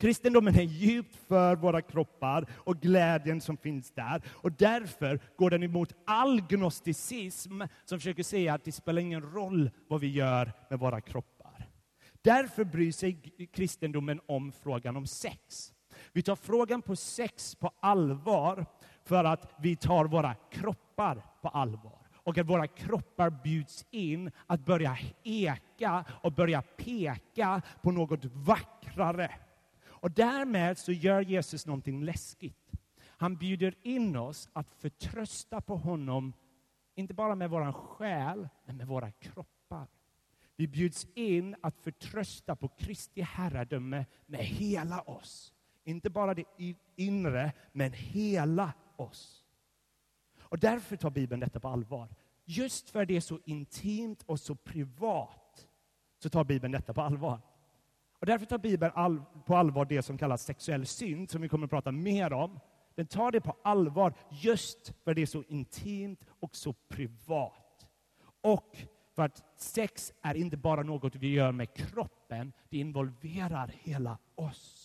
Kristendomen 0.00 0.54
är 0.54 0.62
djupt 0.62 1.16
för 1.28 1.56
våra 1.56 1.82
kroppar 1.82 2.46
och 2.52 2.80
glädjen 2.80 3.40
som 3.40 3.56
finns 3.56 3.90
där. 3.90 4.22
Och 4.28 4.52
därför 4.52 5.20
går 5.36 5.50
den 5.50 5.62
emot 5.62 5.92
all 6.06 6.40
gnosticism 6.40 7.62
som 7.84 7.98
försöker 7.98 8.22
säga 8.22 8.54
att 8.54 8.64
det 8.64 8.72
spelar 8.72 9.02
ingen 9.02 9.22
roll 9.22 9.70
vad 9.88 10.00
vi 10.00 10.08
gör 10.08 10.52
med 10.70 10.78
våra 10.78 11.00
kroppar. 11.00 11.68
Därför 12.22 12.64
bryr 12.64 12.92
sig 12.92 13.12
kristendomen 13.52 14.20
om 14.26 14.52
frågan 14.52 14.96
om 14.96 15.06
sex. 15.06 15.72
Vi 16.12 16.22
tar 16.22 16.36
frågan 16.36 16.82
på 16.82 16.96
sex 16.96 17.54
på 17.54 17.70
allvar 17.80 18.66
för 19.04 19.24
att 19.24 19.52
vi 19.58 19.76
tar 19.76 20.04
våra 20.04 20.34
kroppar 20.34 21.22
på 21.42 21.48
allvar 21.48 21.99
och 22.30 22.38
att 22.38 22.48
våra 22.48 22.66
kroppar 22.66 23.30
bjuds 23.30 23.86
in 23.90 24.30
att 24.46 24.64
börja 24.64 24.98
eka 25.22 26.04
och 26.22 26.32
börja 26.32 26.62
peka 26.62 27.62
på 27.82 27.90
något 27.90 28.24
vackrare 28.24 29.30
Och 29.82 30.10
därmed 30.10 30.78
så 30.78 30.92
gör 30.92 31.20
Jesus 31.20 31.66
någonting 31.66 32.04
läskigt. 32.04 32.70
Han 33.06 33.36
bjuder 33.36 33.74
in 33.82 34.16
oss 34.16 34.48
att 34.52 34.70
förtrösta 34.70 35.60
på 35.60 35.76
honom, 35.76 36.32
inte 36.94 37.14
bara 37.14 37.34
med 37.34 37.50
vår 37.50 37.72
själ, 37.72 38.48
men 38.64 38.76
med 38.76 38.86
våra 38.86 39.10
kroppar. 39.10 39.86
Vi 40.56 40.68
bjuds 40.68 41.06
in 41.14 41.56
att 41.60 41.78
förtrösta 41.78 42.56
på 42.56 42.68
Kristi 42.68 43.20
herradöme 43.20 44.06
med 44.26 44.40
hela 44.40 45.00
oss. 45.00 45.52
Inte 45.84 46.10
bara 46.10 46.34
det 46.34 46.44
inre, 46.96 47.52
men 47.72 47.92
hela 47.92 48.72
oss. 48.96 49.44
Och 50.50 50.58
därför 50.58 50.96
tar 50.96 51.10
Bibeln 51.10 51.40
detta 51.40 51.60
på 51.60 51.68
allvar. 51.68 52.08
Just 52.50 52.90
för 52.90 53.06
det 53.06 53.16
är 53.16 53.20
så 53.20 53.38
intimt 53.44 54.22
och 54.26 54.40
så 54.40 54.54
privat 54.54 55.68
så 56.22 56.30
tar 56.30 56.44
Bibeln 56.44 56.72
detta 56.72 56.94
på 56.94 57.02
allvar. 57.02 57.40
Och 58.20 58.26
därför 58.26 58.46
tar 58.46 58.58
Bibeln 58.58 58.92
all, 58.94 59.22
på 59.46 59.56
allvar 59.56 59.84
det 59.84 60.02
som 60.02 60.18
kallas 60.18 60.44
sexuell 60.44 60.86
synd, 60.86 61.30
som 61.30 61.42
vi 61.42 61.48
kommer 61.48 61.64
att 61.64 61.70
prata 61.70 61.92
mer 61.92 62.32
om. 62.32 62.60
Den 62.94 63.06
tar 63.06 63.32
det 63.32 63.40
på 63.40 63.56
allvar 63.62 64.14
just 64.30 64.94
för 65.04 65.14
det 65.14 65.22
är 65.22 65.26
så 65.26 65.42
intimt 65.48 66.24
och 66.40 66.56
så 66.56 66.72
privat. 66.72 67.86
Och 68.40 68.76
för 69.14 69.22
att 69.22 69.44
sex 69.56 70.12
är 70.22 70.34
inte 70.34 70.56
bara 70.56 70.82
något 70.82 71.16
vi 71.16 71.32
gör 71.32 71.52
med 71.52 71.74
kroppen, 71.74 72.52
det 72.68 72.78
involverar 72.78 73.74
hela 73.82 74.18
oss. 74.34 74.79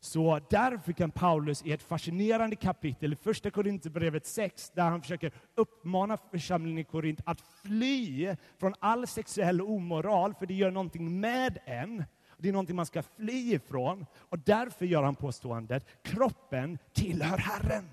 Så 0.00 0.40
därför 0.50 0.92
kan 0.92 1.10
Paulus 1.10 1.62
i 1.64 1.72
ett 1.72 1.82
fascinerande 1.82 2.56
kapitel 2.56 3.12
i 3.12 3.16
Första 3.16 3.50
Korinthierbrevet 3.50 4.26
6, 4.26 4.70
där 4.74 4.82
han 4.82 5.02
försöker 5.02 5.32
uppmana 5.54 6.16
församlingen 6.16 6.78
i 6.78 6.84
Korint 6.84 7.20
att 7.24 7.40
fly 7.40 8.36
från 8.58 8.74
all 8.78 9.06
sexuell 9.06 9.60
omoral, 9.60 10.34
för 10.34 10.46
det 10.46 10.54
gör 10.54 10.70
någonting 10.70 11.20
med 11.20 11.58
en. 11.64 12.04
Det 12.38 12.48
är 12.48 12.52
någonting 12.52 12.76
man 12.76 12.86
ska 12.86 13.02
fly 13.02 13.54
ifrån. 13.54 14.06
Och 14.16 14.38
därför 14.38 14.86
gör 14.86 15.02
han 15.02 15.16
påståendet, 15.16 15.86
kroppen 16.02 16.78
tillhör 16.92 17.38
Herren. 17.38 17.90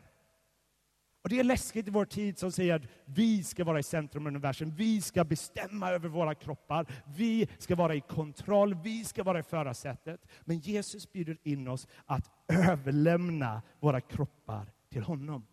Och 1.26 1.30
Det 1.30 1.40
är 1.40 1.44
läskigt 1.44 1.88
i 1.88 1.92
vår 1.92 2.06
tid 2.06 2.38
som 2.38 2.52
säger 2.52 2.76
att 2.76 2.88
vi 3.06 3.44
ska 3.44 3.64
vara 3.64 3.80
i 3.80 3.84
centrum 3.84 4.24
av 4.24 4.28
universum. 4.28 4.72
Vi 4.76 5.02
ska 5.02 5.24
bestämma 5.24 5.92
över 5.92 6.10
våra 6.10 6.36
kroppar. 6.36 6.88
Vi 7.06 7.48
ska 7.58 7.76
vara 7.76 7.96
i 7.96 8.02
kontroll. 8.02 8.76
Vi 8.84 9.06
ska 9.06 9.24
vara 9.24 9.40
i 9.40 9.44
förarsätet. 9.44 10.28
Men 10.42 10.60
Jesus 10.60 11.12
bjuder 11.12 11.38
in 11.44 11.68
oss 11.68 11.88
att 12.06 12.32
överlämna 12.48 13.62
våra 13.80 14.02
kroppar 14.02 14.72
till 14.90 15.04
honom. 15.04 15.48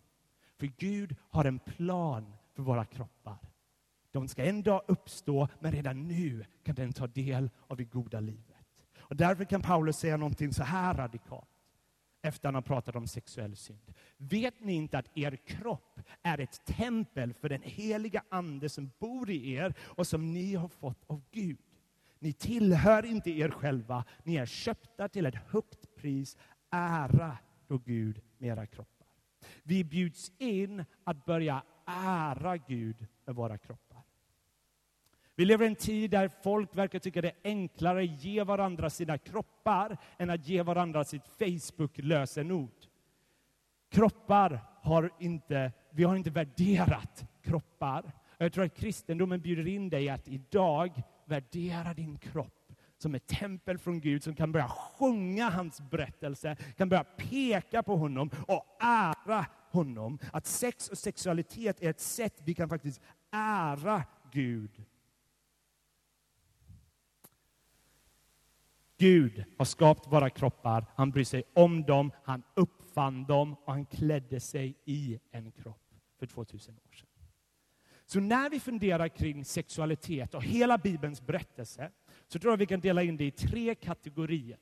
För 0.61 0.67
Gud 0.67 1.17
har 1.31 1.45
en 1.45 1.59
plan 1.59 2.33
för 2.57 2.63
våra 2.63 2.85
kroppar. 2.85 3.39
De 4.11 4.29
ska 4.29 4.45
en 4.45 4.63
dag 4.63 4.83
uppstå, 4.89 5.49
men 5.61 5.73
redan 5.73 6.09
nu 6.09 6.45
kan 6.65 6.75
den 6.75 6.93
ta 6.93 7.07
del 7.07 7.51
av 7.69 7.77
det 7.77 7.85
goda 7.85 8.21
livet. 8.21 8.67
Och 8.99 9.17
därför 9.17 9.45
kan 9.45 9.63
Paulus 9.63 9.97
säga 9.97 10.17
någonting 10.17 10.53
så 10.53 10.63
här 10.63 10.95
radikalt 10.95 11.52
efter 12.23 12.49
att 12.49 12.55
han 12.55 12.55
har 12.55 12.63
pratat 12.63 12.97
om 12.97 13.07
sexuell 13.07 13.57
synd. 13.57 13.95
Vet 14.17 14.61
ni 14.61 14.73
inte 14.73 14.99
att 14.99 15.19
er 15.19 15.37
kropp 15.37 16.01
är 16.23 16.41
ett 16.41 16.65
tempel 16.67 17.35
för 17.35 17.49
den 17.49 17.63
heliga 17.63 18.23
Ande 18.29 18.69
som 18.69 18.91
bor 18.99 19.31
i 19.31 19.53
er 19.53 19.75
och 19.81 20.07
som 20.07 20.33
ni 20.33 20.55
har 20.55 20.69
fått 20.69 21.05
av 21.07 21.23
Gud? 21.31 21.59
Ni 22.19 22.33
tillhör 22.33 23.05
inte 23.05 23.31
er 23.31 23.51
själva, 23.51 24.05
ni 24.25 24.37
är 24.37 24.47
köpta 24.47 25.09
till 25.09 25.27
ett 25.27 25.35
högt 25.35 25.95
pris. 25.97 26.37
Ära 26.71 27.39
då 27.69 27.79
Gud 27.79 28.21
med 28.39 28.51
era 28.51 28.67
kroppar. 28.67 29.09
Vi 29.63 29.85
bjuds 29.85 30.33
in 30.39 30.85
att 31.05 31.25
börja 31.25 31.63
ära 31.87 32.57
Gud 32.57 33.07
med 33.25 33.35
våra 33.35 33.59
kroppar. 33.59 33.92
Vi 35.35 35.45
lever 35.45 35.65
i 35.65 35.69
en 35.69 35.75
tid 35.75 36.11
där 36.11 36.31
folk 36.43 36.77
verkar 36.77 36.99
tycka 36.99 37.21
det 37.21 37.29
är 37.29 37.37
enklare 37.45 38.03
att 38.03 38.25
ge 38.25 38.45
varandra 38.45 38.91
sina 38.91 39.19
kroppar 39.19 39.97
än 40.19 40.31
att 40.31 40.49
ge 40.49 40.63
varandra 40.63 41.05
sitt 41.05 41.29
Facebook-lösenord. 41.39 42.87
Kroppar 43.91 44.61
har 44.83 45.11
inte, 45.19 45.73
vi 45.91 46.05
har 46.05 46.17
inte 46.17 46.31
värderat 46.31 47.25
kroppar. 47.43 48.13
Jag 48.39 48.53
tror 48.53 48.65
att 48.65 48.77
kristendomen 48.77 49.41
bjuder 49.41 49.69
in 49.69 49.89
dig 49.89 50.09
att 50.09 50.29
idag 50.29 51.03
värdera 51.25 51.95
din 51.95 52.19
kropp 52.19 52.73
som 52.99 53.15
ett 53.15 53.27
tempel 53.27 53.79
från 53.79 54.01
Gud 54.01 54.23
som 54.23 54.35
kan 54.35 54.53
börja 54.53 54.69
sjunga 54.69 55.51
hans 55.51 55.81
berättelse, 55.81 56.57
kan 56.77 56.89
börja 56.89 57.05
peka 57.05 57.83
på 57.83 57.97
honom 57.97 58.31
och 58.49 58.77
ära 58.81 59.47
honom. 59.71 60.19
Att 60.33 60.47
sex 60.47 60.89
och 60.89 60.99
sexualitet 60.99 61.83
är 61.83 61.91
ett 61.91 62.01
sätt 62.01 62.43
vi 62.45 62.55
kan 62.55 62.69
faktiskt 62.69 63.01
ära 63.31 64.03
Gud 64.33 64.71
Gud 69.03 69.45
har 69.59 69.65
skapat 69.65 70.13
våra 70.13 70.31
kroppar, 70.31 70.87
han 70.95 71.11
bryr 71.11 71.25
sig 71.25 71.43
om 71.55 71.83
dem, 71.83 72.13
han 72.25 72.43
uppfann 72.55 73.25
dem 73.25 73.57
och 73.65 73.73
han 73.73 73.87
klädde 73.87 74.41
sig 74.41 74.75
i 74.85 75.19
en 75.31 75.53
kropp 75.53 75.95
för 76.19 76.27
2000 76.27 76.75
år 76.75 76.95
sedan. 76.95 77.09
Så 78.07 78.21
när 78.21 78.51
vi 78.51 78.61
funderar 78.61 79.09
kring 79.09 79.45
sexualitet 79.45 80.35
och 80.35 80.45
hela 80.45 80.79
Bibelns 80.79 81.27
berättelse 81.27 81.91
så 82.29 82.39
tror 82.39 82.53
jag 82.53 82.59
vi 82.59 82.67
kan 82.67 82.81
dela 82.81 83.03
in 83.03 83.17
det 83.17 83.25
i 83.25 83.31
tre 83.31 83.75
kategorier. 83.75 84.59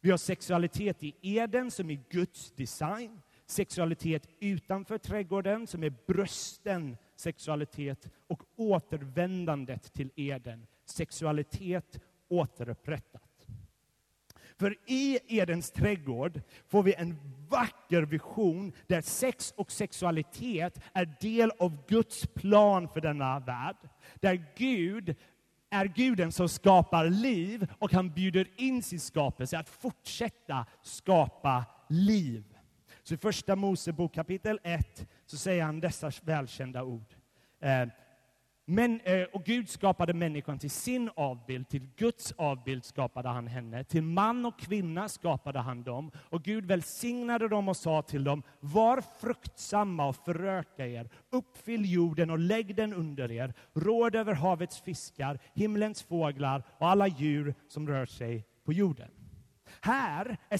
Vi 0.00 0.10
har 0.10 0.18
sexualitet 0.18 1.02
i 1.02 1.14
Eden 1.22 1.70
som 1.70 1.90
är 1.90 2.00
Guds 2.10 2.50
design, 2.50 3.20
sexualitet 3.46 4.28
utanför 4.40 4.98
trädgården 4.98 5.66
som 5.66 5.82
är 5.82 5.94
brösten 6.06 6.96
sexualitet 7.16 8.08
och 8.26 8.42
återvändandet 8.56 9.92
till 9.92 10.10
Eden, 10.16 10.66
sexualitet 10.84 12.00
återupprättat. 12.28 13.23
För 14.58 14.76
i 14.86 15.18
Edens 15.26 15.70
trädgård 15.70 16.40
får 16.68 16.82
vi 16.82 16.94
en 16.94 17.18
vacker 17.48 18.02
vision 18.02 18.72
där 18.86 19.00
sex 19.00 19.54
och 19.56 19.72
sexualitet 19.72 20.80
är 20.92 21.16
del 21.20 21.50
av 21.58 21.86
Guds 21.88 22.26
plan 22.26 22.88
för 22.88 23.00
denna 23.00 23.40
värld. 23.40 23.76
Där 24.20 24.46
Gud 24.56 25.16
är 25.70 25.86
guden 25.86 26.32
som 26.32 26.48
skapar 26.48 27.04
liv 27.04 27.66
och 27.78 27.92
han 27.92 28.10
bjuder 28.10 28.48
in 28.56 28.82
sin 28.82 29.00
skapelse 29.00 29.58
att 29.58 29.68
fortsätta 29.68 30.66
skapa 30.82 31.64
liv. 31.88 32.44
Så 33.02 33.14
i 33.14 33.16
Första 33.16 33.56
Mosebok 33.56 34.14
kapitel 34.14 34.60
1 34.62 35.06
så 35.26 35.36
säger 35.36 35.64
han 35.64 35.80
dessa 35.80 36.10
välkända 36.22 36.82
ord. 36.82 37.14
Eh, 37.60 37.88
men, 38.66 39.00
eh, 39.00 39.22
och 39.32 39.44
Gud 39.44 39.68
skapade 39.68 40.14
människan 40.14 40.58
till 40.58 40.70
sin 40.70 41.10
avbild, 41.16 41.68
till 41.68 41.88
Guds 41.96 42.32
avbild 42.32 42.84
skapade 42.84 43.28
han 43.28 43.46
henne. 43.46 43.84
Till 43.84 44.02
man 44.02 44.46
och 44.46 44.58
kvinna 44.58 45.08
skapade 45.08 45.58
han 45.58 45.82
dem. 45.82 46.10
Och 46.16 46.42
Gud 46.42 46.66
välsignade 46.66 47.48
dem 47.48 47.68
och 47.68 47.76
sa 47.76 48.02
till 48.02 48.24
dem, 48.24 48.42
var 48.60 49.02
fruktsamma 49.20 50.06
och 50.08 50.16
föröka 50.16 50.86
er, 50.86 51.08
uppfyll 51.30 51.92
jorden 51.92 52.30
och 52.30 52.38
lägg 52.38 52.76
den 52.76 52.94
under 52.94 53.32
er, 53.32 53.54
råd 53.74 54.14
över 54.14 54.34
havets 54.34 54.80
fiskar, 54.80 55.38
himlens 55.54 56.02
fåglar 56.02 56.62
och 56.78 56.88
alla 56.88 57.08
djur 57.08 57.54
som 57.68 57.88
rör 57.88 58.06
sig 58.06 58.46
på 58.64 58.72
jorden. 58.72 59.10
Här 59.80 60.36
är 60.48 60.58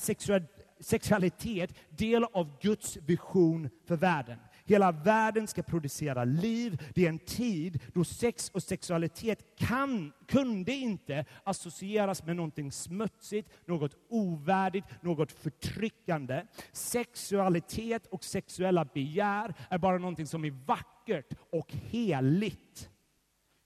sexualitet 0.82 1.74
del 1.88 2.24
av 2.24 2.58
Guds 2.60 2.96
vision 2.96 3.70
för 3.86 3.96
världen. 3.96 4.38
Hela 4.66 4.92
världen 4.92 5.46
ska 5.46 5.62
producera 5.62 6.24
liv. 6.24 6.82
Det 6.94 7.04
är 7.04 7.08
en 7.08 7.18
tid 7.18 7.82
då 7.94 8.04
sex 8.04 8.50
och 8.50 8.62
sexualitet 8.62 9.56
kan, 9.58 10.12
kunde 10.28 10.72
inte 10.72 11.24
associeras 11.44 12.24
med 12.24 12.36
någonting 12.36 12.72
smutsigt, 12.72 13.50
något 13.66 13.96
ovärdigt, 14.08 14.86
något 15.02 15.32
förtryckande. 15.32 16.46
Sexualitet 16.72 18.06
och 18.06 18.24
sexuella 18.24 18.84
begär 18.84 19.54
är 19.70 19.78
bara 19.78 19.98
någonting 19.98 20.26
som 20.26 20.44
är 20.44 20.66
vackert 20.66 21.32
och 21.50 21.72
heligt. 21.72 22.90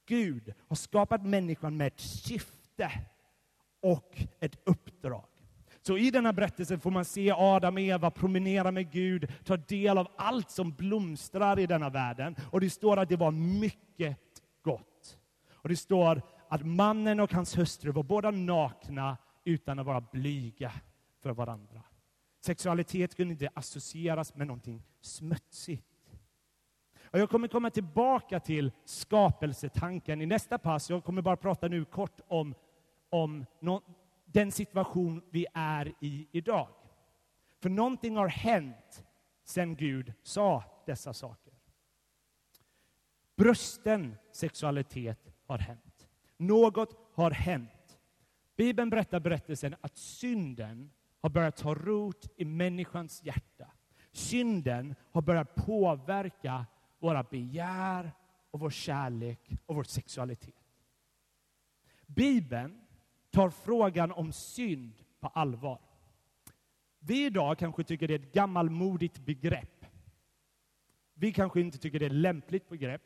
Gud 0.06 0.54
har 0.68 0.76
skapat 0.76 1.26
människan 1.26 1.76
med 1.76 1.86
ett 1.86 2.00
syfte 2.00 2.90
och 3.82 4.18
ett 4.40 4.58
uppdrag. 4.64 5.37
Så 5.88 5.98
i 5.98 6.10
denna 6.10 6.32
berättelse 6.32 6.78
får 6.78 6.90
man 6.90 7.04
se 7.04 7.32
Adam 7.32 7.74
och 7.74 7.80
Eva 7.80 8.10
promenera 8.10 8.70
med 8.70 8.90
Gud, 8.90 9.32
ta 9.44 9.56
del 9.56 9.98
av 9.98 10.08
allt 10.16 10.50
som 10.50 10.72
blomstrar 10.72 11.58
i 11.58 11.66
denna 11.66 11.90
världen. 11.90 12.36
Och 12.50 12.60
det 12.60 12.70
står 12.70 12.96
att 12.96 13.08
det 13.08 13.16
var 13.16 13.30
mycket 13.30 14.16
gott. 14.62 15.18
Och 15.52 15.68
det 15.68 15.76
står 15.76 16.22
att 16.48 16.66
mannen 16.66 17.20
och 17.20 17.32
hans 17.32 17.58
hustru 17.58 17.92
var 17.92 18.02
båda 18.02 18.30
nakna 18.30 19.16
utan 19.44 19.78
att 19.78 19.86
vara 19.86 20.00
blyga 20.00 20.72
för 21.22 21.30
varandra. 21.30 21.82
Sexualitet 22.40 23.16
kunde 23.16 23.32
inte 23.32 23.48
associeras 23.54 24.34
med 24.34 24.46
någonting 24.46 24.82
smutsigt. 25.00 25.86
Och 27.02 27.18
jag 27.18 27.30
kommer 27.30 27.48
komma 27.48 27.70
tillbaka 27.70 28.40
till 28.40 28.72
skapelsetanken 28.84 30.22
i 30.22 30.26
nästa 30.26 30.58
pass. 30.58 30.90
Jag 30.90 31.04
kommer 31.04 31.22
bara 31.22 31.36
prata 31.36 31.68
nu 31.68 31.84
kort 31.84 32.20
om, 32.28 32.54
om 33.10 33.46
no 33.60 33.82
den 34.32 34.52
situation 34.52 35.22
vi 35.30 35.46
är 35.54 35.94
i 36.00 36.28
idag. 36.32 36.68
För 37.60 37.70
någonting 37.70 38.16
har 38.16 38.28
hänt 38.28 39.04
sedan 39.44 39.76
Gud 39.76 40.12
sa 40.22 40.64
dessa 40.86 41.12
saker. 41.12 41.52
Brösten 43.36 44.16
sexualitet 44.32 45.32
har 45.46 45.58
hänt. 45.58 46.08
Något 46.36 46.96
har 47.14 47.30
hänt. 47.30 48.00
Bibeln 48.56 48.90
berättar 48.90 49.20
berättelsen 49.20 49.76
att 49.80 49.96
synden 49.96 50.90
har 51.20 51.30
börjat 51.30 51.56
ta 51.56 51.74
rot 51.74 52.28
i 52.36 52.44
människans 52.44 53.22
hjärta. 53.24 53.70
Synden 54.12 54.94
har 55.10 55.22
börjat 55.22 55.54
påverka 55.54 56.66
våra 56.98 57.22
begär 57.22 58.12
och 58.50 58.60
vår 58.60 58.70
kärlek 58.70 59.52
och 59.66 59.74
vår 59.74 59.84
sexualitet. 59.84 60.54
Bibeln 62.06 62.87
tar 63.38 63.50
frågan 63.50 64.12
om 64.12 64.32
synd 64.32 64.92
på 65.20 65.28
allvar. 65.28 65.78
Vi 66.98 67.24
idag 67.24 67.58
kanske 67.58 67.84
tycker 67.84 68.08
det 68.08 68.14
är 68.14 68.18
ett 68.18 68.32
gammalmodigt 68.32 69.18
begrepp. 69.18 69.86
Vi 71.14 71.32
kanske 71.32 71.60
inte 71.60 71.78
tycker 71.78 71.98
det 71.98 72.04
är 72.04 72.10
ett 72.10 72.16
lämpligt 72.16 72.68
begrepp. 72.68 73.02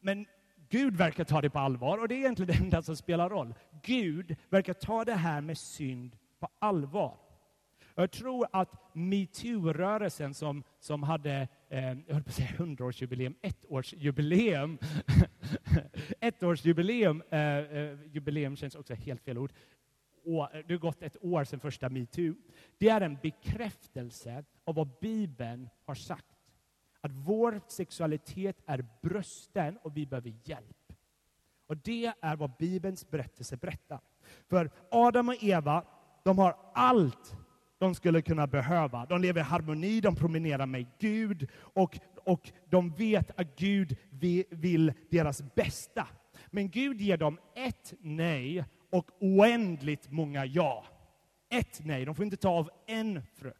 Men 0.00 0.26
Gud 0.68 0.96
verkar 0.96 1.24
ta 1.24 1.40
det 1.40 1.50
på 1.50 1.58
allvar 1.58 1.98
och 1.98 2.08
det 2.08 2.14
är 2.14 2.18
egentligen 2.18 2.56
det 2.56 2.64
enda 2.64 2.82
som 2.82 2.96
spelar 2.96 3.30
roll. 3.30 3.54
Gud 3.82 4.36
verkar 4.48 4.72
ta 4.72 5.04
det 5.04 5.14
här 5.14 5.40
med 5.40 5.58
synd 5.58 6.16
på 6.40 6.48
allvar. 6.58 7.16
Jag 7.94 8.10
tror 8.10 8.46
att 8.52 8.94
metoo-rörelsen 8.94 10.34
som, 10.34 10.62
som 10.80 11.02
hade, 11.02 11.48
eh, 11.68 11.84
jag 11.84 12.14
höll 12.14 12.22
på 12.22 12.28
att 12.28 12.34
säga 12.34 12.56
hundraårsjubileum, 12.58 13.34
ettårsjubileum, 13.42 14.78
ettårsjubileum, 16.20 17.22
eh, 17.30 17.58
eh, 17.58 17.98
jubileum 18.12 18.56
känns 18.56 18.74
också 18.74 18.94
helt 18.94 19.22
fel 19.22 19.38
ord, 19.38 19.52
och 20.24 20.48
det 20.66 20.74
har 20.74 20.78
gått 20.78 21.02
ett 21.02 21.16
år 21.20 21.44
sedan 21.44 21.60
första 21.60 21.88
metoo. 21.88 22.34
Det 22.78 22.88
är 22.88 23.00
en 23.00 23.18
bekräftelse 23.22 24.44
av 24.64 24.74
vad 24.74 24.88
Bibeln 25.00 25.68
har 25.84 25.94
sagt. 25.94 26.26
Att 27.00 27.12
vår 27.12 27.60
sexualitet 27.68 28.56
är 28.66 28.86
brösten 29.02 29.78
och 29.82 29.96
vi 29.96 30.06
behöver 30.06 30.34
hjälp. 30.44 30.92
Och 31.66 31.76
det 31.76 32.12
är 32.20 32.36
vad 32.36 32.50
Bibelns 32.58 33.10
berättelse 33.10 33.56
berättar. 33.56 34.00
För 34.48 34.70
Adam 34.90 35.28
och 35.28 35.42
Eva, 35.42 35.84
de 36.24 36.38
har 36.38 36.56
allt 36.74 37.36
de 37.78 37.94
skulle 37.94 38.22
kunna 38.22 38.46
behöva. 38.46 39.06
De 39.06 39.20
lever 39.20 39.40
i 39.40 39.44
harmoni, 39.44 40.00
de 40.00 40.16
promenerar 40.16 40.66
med 40.66 40.86
Gud 40.98 41.48
och, 41.54 41.98
och 42.24 42.52
de 42.70 42.90
vet 42.90 43.40
att 43.40 43.56
Gud 43.56 43.96
vill 44.50 44.92
deras 45.10 45.54
bästa. 45.54 46.08
Men 46.46 46.70
Gud 46.70 47.00
ger 47.00 47.16
dem 47.16 47.38
ett 47.54 47.94
nej 48.00 48.64
och 48.90 49.10
oändligt 49.20 50.10
många 50.10 50.46
ja. 50.46 50.84
Ett 51.50 51.80
nej, 51.84 52.04
de 52.04 52.14
får 52.14 52.24
inte 52.24 52.36
ta 52.36 52.50
av 52.50 52.70
en 52.86 53.22
frukt. 53.34 53.58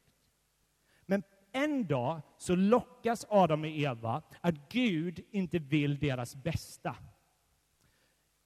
Men 1.07 1.23
en 1.53 1.87
dag 1.87 2.21
så 2.39 2.55
lockas 2.55 3.27
Adam 3.29 3.61
och 3.61 3.69
Eva 3.69 4.23
att 4.41 4.73
Gud 4.73 5.25
inte 5.31 5.59
vill 5.59 5.99
deras 5.99 6.37
bästa. 6.37 6.97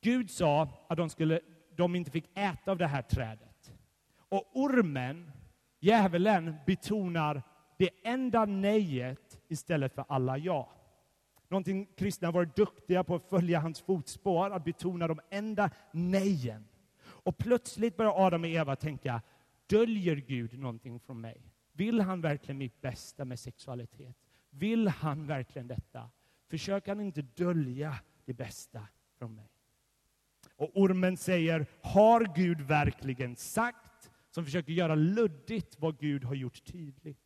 Gud 0.01 0.31
sa 0.31 0.69
att 0.89 0.97
de, 0.97 1.11
skulle, 1.11 1.41
de 1.77 1.95
inte 1.95 2.11
fick 2.11 2.39
äta 2.39 2.71
av 2.71 2.79
det 2.79 2.87
här 2.87 3.03
trädet. 3.03 3.73
Och 4.29 4.51
ormen, 4.55 5.31
djävulen, 5.81 6.55
betonar 6.67 7.43
det 7.79 7.91
enda 8.05 8.45
nejet 8.45 9.26
istället 9.49 9.95
för 9.95 10.05
alla 10.09 10.39
ja. 10.39 10.73
Någonting 11.49 11.87
kristna 11.97 12.29
har 12.29 12.33
varit 12.33 12.57
duktiga 12.57 13.05
på 13.05 13.15
att 13.15 13.29
följa 13.29 13.61
hans 13.61 13.81
fotspår, 13.81 14.51
att 14.51 14.65
betona 14.65 15.09
de 15.09 15.21
enda 15.31 15.71
nejen. 15.93 16.69
Och 17.07 17.39
plötsligt 17.39 17.97
börjar 17.97 18.27
Adam 18.27 18.43
och 18.43 18.49
Eva 18.49 18.77
tänka, 18.77 19.23
döljer 19.67 20.17
Gud 20.17 20.59
någonting 20.59 21.01
från 21.01 21.21
mig? 21.21 21.53
Vill 21.73 22.01
han 22.01 22.21
verkligen 22.21 22.59
mitt 22.59 22.81
bästa 22.81 23.25
med 23.25 23.39
sexualitet? 23.39 24.17
Vill 24.51 24.89
han 24.89 25.27
verkligen 25.27 25.69
detta? 25.69 26.11
Försöker 26.51 26.91
han 26.91 27.01
inte 27.01 27.23
dölja 27.23 27.97
det 28.25 28.35
bästa 28.35 28.89
från 29.19 29.35
mig? 29.35 29.51
Och 30.57 30.71
ormen 30.75 31.17
säger, 31.17 31.67
har 31.81 32.35
Gud 32.37 32.61
verkligen 32.61 33.37
sagt? 33.37 34.11
Som 34.31 34.45
försöker 34.45 34.73
göra 34.73 34.95
luddigt 34.95 35.77
vad 35.79 35.99
Gud 35.99 36.25
har 36.25 36.35
gjort 36.35 36.65
tydligt. 36.65 37.26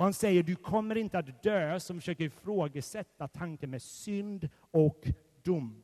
Och 0.00 0.04
han 0.04 0.14
säger, 0.14 0.42
du 0.42 0.56
kommer 0.56 0.96
inte 0.96 1.18
att 1.18 1.42
dö, 1.42 1.80
som 1.80 2.00
försöker 2.00 2.24
ifrågasätta 2.24 3.28
tanken 3.28 3.70
med 3.70 3.82
synd 3.82 4.48
och 4.70 5.08
dom. 5.42 5.82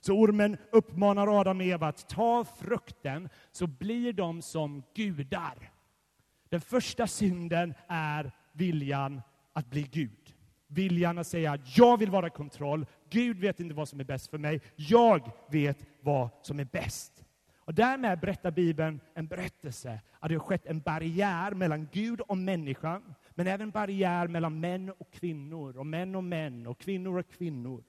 Så 0.00 0.14
ormen 0.14 0.56
uppmanar 0.72 1.40
Adam 1.40 1.58
och 1.58 1.66
Eva 1.66 1.88
att 1.88 2.08
ta 2.08 2.44
frukten, 2.44 3.28
så 3.52 3.66
blir 3.66 4.12
de 4.12 4.42
som 4.42 4.82
gudar. 4.94 5.72
Den 6.48 6.60
första 6.60 7.06
synden 7.06 7.74
är 7.88 8.32
viljan 8.52 9.22
att 9.52 9.66
bli 9.70 9.82
Gud. 9.82 10.34
Viljan 10.66 11.18
att 11.18 11.26
säga 11.26 11.58
jag 11.76 11.98
vill 11.98 12.10
vara 12.10 12.26
i 12.26 12.30
kontroll, 12.30 12.86
Gud 13.10 13.38
vet 13.38 13.60
inte 13.60 13.74
vad 13.74 13.88
som 13.88 14.00
är 14.00 14.04
bäst 14.04 14.30
för 14.30 14.38
mig, 14.38 14.60
jag 14.76 15.30
vet 15.50 15.86
vad 16.00 16.28
som 16.42 16.60
är 16.60 16.64
bäst. 16.64 17.24
Och 17.70 17.74
därmed 17.74 18.20
berättar 18.20 18.50
Bibeln 18.50 19.00
en 19.14 19.26
berättelse 19.26 20.00
att 20.18 20.28
det 20.28 20.34
har 20.34 20.44
skett 20.44 20.66
en 20.66 20.80
barriär 20.80 21.54
mellan 21.54 21.88
Gud 21.92 22.20
och 22.20 22.38
människan, 22.38 23.14
men 23.40 23.46
även 23.46 23.70
barriär 23.70 24.28
mellan 24.28 24.60
män 24.60 24.90
och 24.90 25.12
kvinnor, 25.12 25.76
och 25.76 25.86
män 25.86 26.14
och 26.14 26.24
män, 26.24 26.66
och 26.66 26.78
kvinnor 26.78 27.18
och 27.18 27.30
kvinnor. 27.30 27.84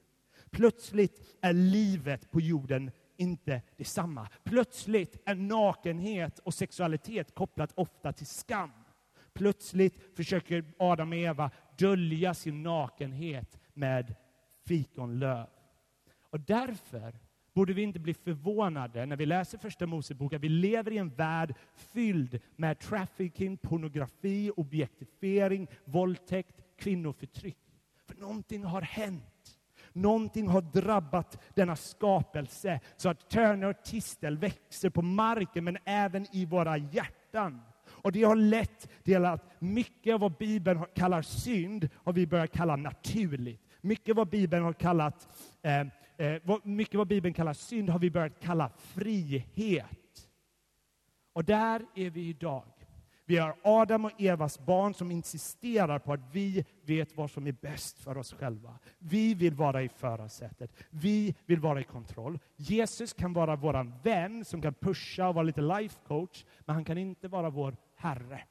Plötsligt 0.52 1.38
är 1.42 1.54
livet 1.54 2.32
på 2.32 2.42
jorden 2.42 2.92
inte 3.18 3.62
detsamma. 3.78 4.30
Plötsligt 4.44 5.22
är 5.26 5.36
nakenhet 5.36 6.40
och 6.40 6.54
sexualitet 6.54 7.36
kopplat 7.36 7.72
ofta 7.76 8.14
till 8.14 8.28
skam. 8.28 8.72
Plötsligt 9.34 10.16
försöker 10.18 10.74
Adam 10.80 11.10
och 11.10 11.18
Eva 11.18 11.52
dölja 11.78 12.34
sin 12.34 12.64
nakenhet 12.64 13.60
med 13.74 14.16
fikonlöv. 14.66 15.48
Och 16.30 16.40
därför 16.40 17.20
borde 17.54 17.74
vi 17.74 17.82
inte 17.82 18.00
bli 18.00 18.14
förvånade 18.14 19.06
när 19.06 19.16
vi 19.16 19.26
läser 19.26 19.58
Första 19.58 19.86
Mosebok 19.86 20.34
att 20.34 20.42
vi 20.42 20.50
lever 20.50 20.92
i 20.92 20.98
en 20.98 21.10
värld 21.10 21.56
fylld 21.76 22.40
med 22.56 22.80
trafficking, 22.80 23.58
pornografi, 23.58 24.52
objektifiering, 24.58 25.68
våldtäkt, 25.86 26.62
kvinnoförtryck. 26.78 27.58
För 28.08 28.16
någonting 28.16 28.64
har 28.64 28.82
hänt. 28.82 29.58
Någonting 29.94 30.48
har 30.48 30.62
drabbat 30.62 31.42
denna 31.56 31.76
skapelse 31.76 32.80
så 32.98 33.10
att 33.10 33.30
törnar 33.30 33.70
och 33.70 33.84
tistel 33.84 34.38
växer 34.38 34.90
på 34.90 35.02
marken 35.02 35.64
men 35.64 35.78
även 35.86 36.36
i 36.36 36.46
våra 36.46 36.78
hjärtan. 36.78 37.62
Och 37.88 38.12
det 38.12 38.24
har 38.24 38.36
lett 38.36 38.90
till 39.04 39.26
att 39.26 39.62
mycket 39.62 40.14
av 40.14 40.20
vad 40.20 40.38
Bibeln 40.38 40.86
kallar 40.96 41.22
synd 41.22 41.90
har 41.96 42.14
vi 42.14 42.28
börjat 42.28 42.52
kalla 42.52 42.76
naturligt. 42.76 43.62
Mycket 43.82 44.10
av 44.10 44.16
vad 44.16 44.30
Bibeln 44.30 44.64
har 44.64 44.74
kallat 44.74 45.28
eh, 45.62 45.86
eh, 46.22 46.58
mycket 46.64 46.96
vad 46.96 47.08
Bibeln 47.08 47.34
kallar 47.34 47.54
synd 47.54 47.90
har 47.90 48.00
vi 48.00 48.12
börjat 48.12 48.40
kalla 48.40 48.70
frihet. 48.70 50.30
Och 51.34 51.46
där 51.46 51.86
är 51.96 52.10
vi 52.10 52.30
idag. 52.30 52.64
Vi 53.26 53.38
har 53.38 53.56
Adam 53.64 54.06
och 54.06 54.22
Evas 54.22 54.60
barn 54.60 54.94
som 54.94 55.12
insisterar 55.12 56.00
på 56.00 56.14
att 56.14 56.20
vi 56.32 56.66
vet 56.86 57.18
vad 57.18 57.32
som 57.32 57.48
är 57.48 57.52
bäst 57.52 58.00
för 58.00 58.18
oss 58.18 58.34
själva. 58.34 58.80
Vi 59.00 59.34
vill 59.34 59.54
vara 59.54 59.84
i 59.84 59.90
förarsätet. 59.90 60.72
Vi 60.90 61.36
vill 61.46 61.60
vara 61.60 61.82
i 61.82 61.84
kontroll. 61.84 62.40
Jesus 62.56 63.14
kan 63.14 63.34
vara 63.34 63.56
vår 63.56 64.04
vän 64.04 64.46
som 64.46 64.62
kan 64.62 64.74
pusha 64.74 65.28
och 65.28 65.36
vara 65.36 65.44
lite 65.44 65.62
life 65.62 66.00
coach, 66.08 66.46
men 66.60 66.74
han 66.74 66.86
kan 66.86 66.98
inte 66.98 67.28
vara 67.28 67.50
vår 67.50 67.76
Herre. 67.96 68.44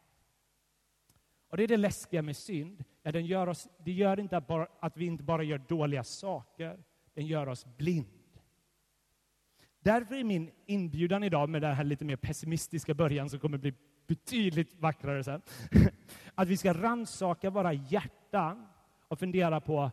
Och 1.50 1.56
Det 1.56 1.62
är 1.62 1.68
det 1.68 1.76
läskiga 1.76 2.22
med 2.22 2.37
synd. 2.37 2.85
Ja, 3.02 3.12
den 3.12 3.26
gör 3.26 3.46
oss, 3.46 3.68
det 3.85 3.92
gör 3.92 4.20
inte 4.20 4.37
att, 4.37 4.46
bara, 4.46 4.66
att 4.80 4.96
vi 4.96 5.06
inte 5.06 5.24
bara 5.24 5.42
gör 5.42 5.59
dåliga 5.59 6.04
saker, 6.04 6.78
den 7.14 7.26
gör 7.26 7.48
oss 7.48 7.66
blind. 7.76 8.06
Därför 9.82 10.14
är 10.14 10.24
min 10.24 10.50
inbjudan 10.66 11.24
idag 11.24 11.48
med 11.48 11.62
den 11.62 11.74
här 11.74 11.84
lite 11.84 12.04
mer 12.04 12.16
pessimistiska 12.16 12.94
början 12.94 13.30
som 13.30 13.40
kommer 13.40 13.58
bli 13.58 13.74
betydligt 14.06 14.74
vackrare 14.74 15.24
sen. 15.24 15.42
Att 16.34 16.48
vi 16.48 16.56
ska 16.56 16.74
ransaka 16.74 17.50
våra 17.50 17.72
hjärtan 17.72 18.66
och 19.08 19.18
fundera 19.18 19.60
på 19.60 19.90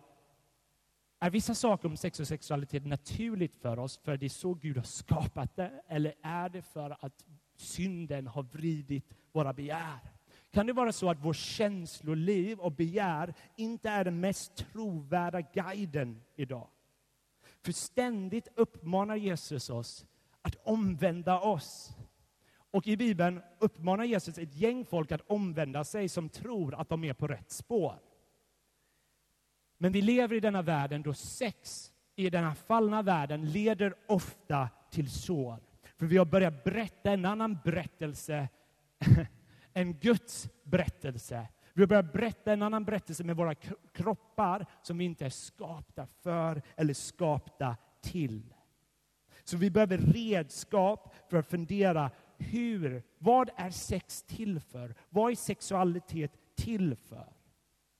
är 1.19 1.29
vissa 1.29 1.55
saker 1.55 1.87
om 1.87 1.97
sex 1.97 2.19
och 2.19 2.27
sexualitet 2.27 2.85
naturligt 2.85 3.55
för 3.55 3.79
oss 3.79 3.97
för 3.97 4.17
det 4.17 4.25
är 4.25 4.29
så 4.29 4.53
Gud 4.53 4.77
har 4.77 4.83
skapat 4.83 5.55
det? 5.55 5.83
Eller 5.87 6.13
är 6.23 6.49
det 6.49 6.61
för 6.61 7.05
att 7.05 7.25
synden 7.55 8.27
har 8.27 8.43
vridit 8.43 9.13
våra 9.31 9.53
begär? 9.53 9.99
Kan 10.51 10.67
det 10.67 10.73
vara 10.73 10.91
så 10.91 11.09
att 11.09 11.25
vårt 11.25 11.35
känsloliv 11.35 12.59
och 12.59 12.71
begär 12.71 13.33
inte 13.55 13.89
är 13.89 14.03
den 14.03 14.19
mest 14.19 14.55
trovärda 14.55 15.41
guiden 15.41 16.21
idag? 16.35 16.67
För 17.67 17.71
ständigt 17.71 18.47
uppmanar 18.55 19.15
Jesus 19.15 19.69
oss 19.69 20.05
att 20.41 20.55
omvända 20.55 21.39
oss 21.39 21.91
och 22.71 22.87
i 22.87 22.97
Bibeln 22.97 23.41
uppmanar 23.59 24.03
Jesus 24.03 24.37
ett 24.37 24.55
gäng 24.55 24.85
folk 24.85 25.11
att 25.11 25.21
omvända 25.27 25.83
sig 25.83 26.09
som 26.09 26.29
tror 26.29 26.75
att 26.75 26.89
de 26.89 27.03
är 27.03 27.13
på 27.13 27.27
rätt 27.27 27.51
spår. 27.51 27.99
Men 29.77 29.91
vi 29.91 30.01
lever 30.01 30.35
i 30.35 30.39
denna 30.39 30.61
världen 30.61 31.01
då 31.01 31.13
sex 31.13 31.91
i 32.15 32.29
denna 32.29 32.55
fallna 32.55 33.01
världen 33.01 33.51
leder 33.51 33.95
ofta 34.07 34.69
till 34.91 35.11
sår. 35.11 35.59
För 35.97 36.05
vi 36.05 36.17
har 36.17 36.25
börjat 36.25 36.63
berätta 36.63 37.11
en 37.11 37.25
annan 37.25 37.57
berättelse 37.63 38.49
än 39.73 39.93
Guds 39.93 40.49
berättelse. 40.63 41.47
Vi 41.77 41.83
har 41.83 41.87
börjat 41.87 42.13
berätta 42.13 42.53
en 42.53 42.61
annan 42.61 42.85
berättelse 42.85 43.23
med 43.23 43.35
våra 43.35 43.55
kroppar 43.93 44.65
som 44.81 44.97
vi 44.97 45.05
inte 45.05 45.25
är 45.25 45.29
skapta 45.29 46.07
för 46.07 46.61
eller 46.75 46.93
skapta 46.93 47.77
till. 48.01 48.53
Så 49.43 49.57
vi 49.57 49.69
behöver 49.69 49.97
redskap 49.97 51.15
för 51.29 51.37
att 51.37 51.49
fundera 51.49 52.11
hur, 52.37 53.03
vad 53.17 53.49
är 53.55 53.69
sex 53.69 54.23
till 54.23 54.59
för? 54.59 54.95
Vad 55.09 55.31
är 55.31 55.35
sexualitet 55.35 56.31
till 56.55 56.95
för? 56.95 57.33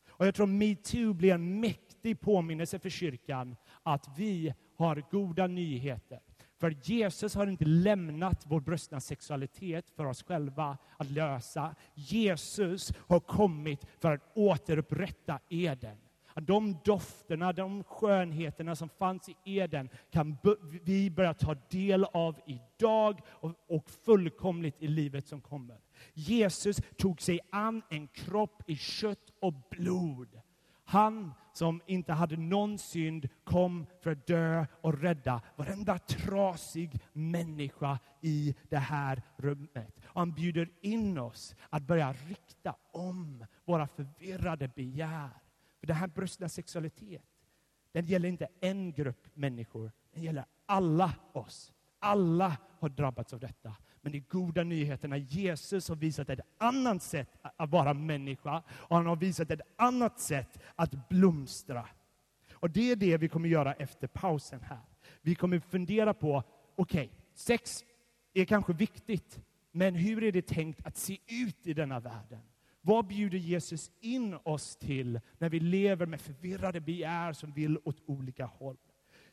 Och 0.10 0.28
jag 0.28 0.36
tror 0.36 0.48
metoo 0.48 1.14
blir 1.14 1.34
en 1.34 1.60
mäktig 1.60 2.20
påminnelse 2.20 2.80
för 2.80 2.90
kyrkan 2.90 3.56
att 3.84 4.10
vi 4.18 4.54
har 4.76 5.04
goda 5.12 5.48
nyheter. 5.48 6.20
För 6.60 6.76
Jesus 6.84 7.36
har 7.36 7.48
inte 7.48 7.66
lämnat 7.66 8.46
vår 8.48 8.60
brustna 8.60 9.00
sexualitet 9.00 9.90
för 9.90 10.06
oss 10.06 10.24
själva 10.24 10.78
att 10.98 11.12
lösa. 11.12 11.76
Jesus 11.94 12.94
har 13.08 13.20
kommit 13.20 13.86
för 14.00 14.12
att 14.12 14.32
återupprätta 14.34 15.40
Eden. 15.50 15.98
Att 16.38 16.48
de 16.48 16.78
dofterna, 16.84 17.54
de 17.54 17.84
skönheterna 17.84 18.76
som 18.76 18.90
fanns 18.90 19.30
i 19.30 19.36
Eden 19.60 19.90
kan 20.12 20.38
vi 20.84 21.10
börja 21.10 21.34
ta 21.34 21.56
del 21.70 22.04
av 22.04 22.40
idag 22.46 23.22
och, 23.28 23.52
och 23.68 23.90
fullkomligt 23.90 24.76
i 24.80 24.88
livet 24.88 25.28
som 25.28 25.42
kommer. 25.42 25.82
Jesus 26.14 26.82
tog 26.98 27.22
sig 27.22 27.40
an 27.52 27.82
en 27.90 28.08
kropp 28.08 28.64
i 28.68 28.76
kött 28.76 29.34
och 29.40 29.54
blod. 29.70 30.42
Han 30.86 31.34
som 31.58 31.82
inte 31.86 32.14
hade 32.14 32.38
någon 32.38 32.78
synd 32.78 33.30
kom 33.44 33.86
för 34.02 34.12
att 34.12 34.28
dö 34.28 34.66
och 34.82 35.02
rädda 35.02 35.42
varenda 35.56 36.00
trasig 36.00 37.02
människa 37.14 38.00
i 38.22 38.56
det 38.70 38.78
här 38.78 39.22
rummet. 39.38 39.96
Och 40.06 40.22
han 40.22 40.32
bjuder 40.32 40.70
in 40.82 41.18
oss 41.18 41.56
att 41.70 41.84
börja 41.84 42.14
rikta 42.14 42.76
om 42.92 43.46
våra 43.66 43.88
förvirrade 43.88 44.68
begär. 44.68 45.30
För 45.80 45.88
den 45.88 45.96
här 45.96 46.08
brustna 46.08 46.50
sexualitet, 46.50 47.24
den 47.92 48.06
gäller 48.06 48.30
inte 48.30 48.48
en 48.60 48.94
grupp 48.94 49.28
människor, 49.34 49.92
den 50.14 50.24
gäller 50.24 50.46
alla 50.66 51.14
oss. 51.34 51.74
Alla 52.00 52.58
har 52.80 52.90
drabbats 52.90 53.34
av 53.34 53.40
detta. 53.40 53.76
Men 54.02 54.12
de 54.12 54.20
goda 54.20 54.64
nyheterna, 54.64 55.18
Jesus 55.18 55.90
har 55.90 55.96
visat 55.96 56.30
ett 56.30 56.40
annat 56.58 57.04
sätt 57.04 57.30
att 57.58 57.70
vara 57.70 57.94
människa 57.94 58.64
och 58.70 58.96
han 58.96 59.06
har 59.06 59.16
visat 59.16 59.52
ett 59.52 59.62
annat 59.76 60.20
sätt 60.20 60.60
att 60.76 61.10
blomstra. 61.10 61.88
Och 62.54 62.70
det 62.70 62.92
är 62.92 62.96
det 62.96 63.18
vi 63.18 63.30
kommer 63.30 63.50
göra 63.50 63.74
efter 63.74 64.08
pausen 64.08 64.62
här. 64.62 64.82
Vi 65.22 65.36
kommer 65.36 65.60
fundera 65.60 66.14
på, 66.14 66.44
okej, 66.76 67.06
okay, 67.06 67.18
sex 67.36 67.84
är 68.34 68.46
kanske 68.46 68.74
viktigt, 68.74 69.40
men 69.72 69.96
hur 69.96 70.24
är 70.24 70.32
det 70.32 70.48
tänkt 70.48 70.86
att 70.86 70.98
se 70.98 71.18
ut 71.28 71.68
i 71.68 71.74
denna 71.74 72.00
världen? 72.00 72.42
Vad 72.82 73.08
bjuder 73.08 73.38
Jesus 73.38 73.92
in 74.00 74.38
oss 74.44 74.76
till 74.76 75.20
när 75.38 75.50
vi 75.50 75.60
lever 75.60 76.06
med 76.06 76.22
förvirrade 76.22 76.82
begär 76.82 77.34
som 77.34 77.54
vill 77.54 77.80
åt 77.84 78.02
olika 78.06 78.46
håll? 78.46 78.78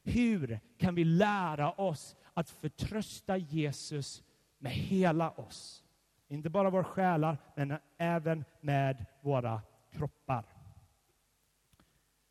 Hur 0.02 0.60
kan 0.78 0.94
vi 0.94 1.04
lära 1.04 1.72
oss 1.72 2.16
att 2.34 2.50
förtrösta 2.50 3.36
Jesus 3.36 4.22
med 4.64 4.72
hela 4.72 5.30
oss? 5.30 5.84
Inte 6.28 6.50
bara 6.50 6.70
våra 6.70 6.84
själar, 6.84 7.38
men 7.56 7.78
även 7.96 8.44
med 8.60 9.06
våra 9.20 9.62
kroppar. 9.90 10.44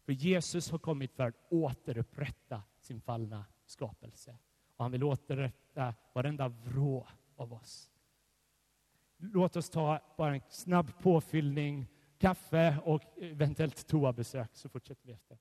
För 0.05 0.13
Jesus 0.13 0.71
har 0.71 0.79
kommit 0.79 1.13
för 1.13 1.27
att 1.27 1.35
återupprätta 1.49 2.63
sin 2.79 3.01
fallna 3.01 3.45
skapelse. 3.65 4.37
Och 4.75 4.83
han 4.85 4.91
vill 4.91 5.03
återupprätta 5.03 5.93
varenda 6.13 6.47
vrå 6.47 7.07
av 7.35 7.53
oss. 7.53 7.89
Låt 9.17 9.55
oss 9.55 9.69
ta 9.69 9.99
bara 10.17 10.35
en 10.35 10.41
snabb 10.49 10.91
påfyllning, 11.01 11.87
kaffe 12.17 12.77
och 12.83 13.01
eventuellt 13.17 13.87
toabesök, 13.87 14.49
så 14.53 14.69
fortsätter 14.69 15.07
vi 15.07 15.13
efter. 15.13 15.37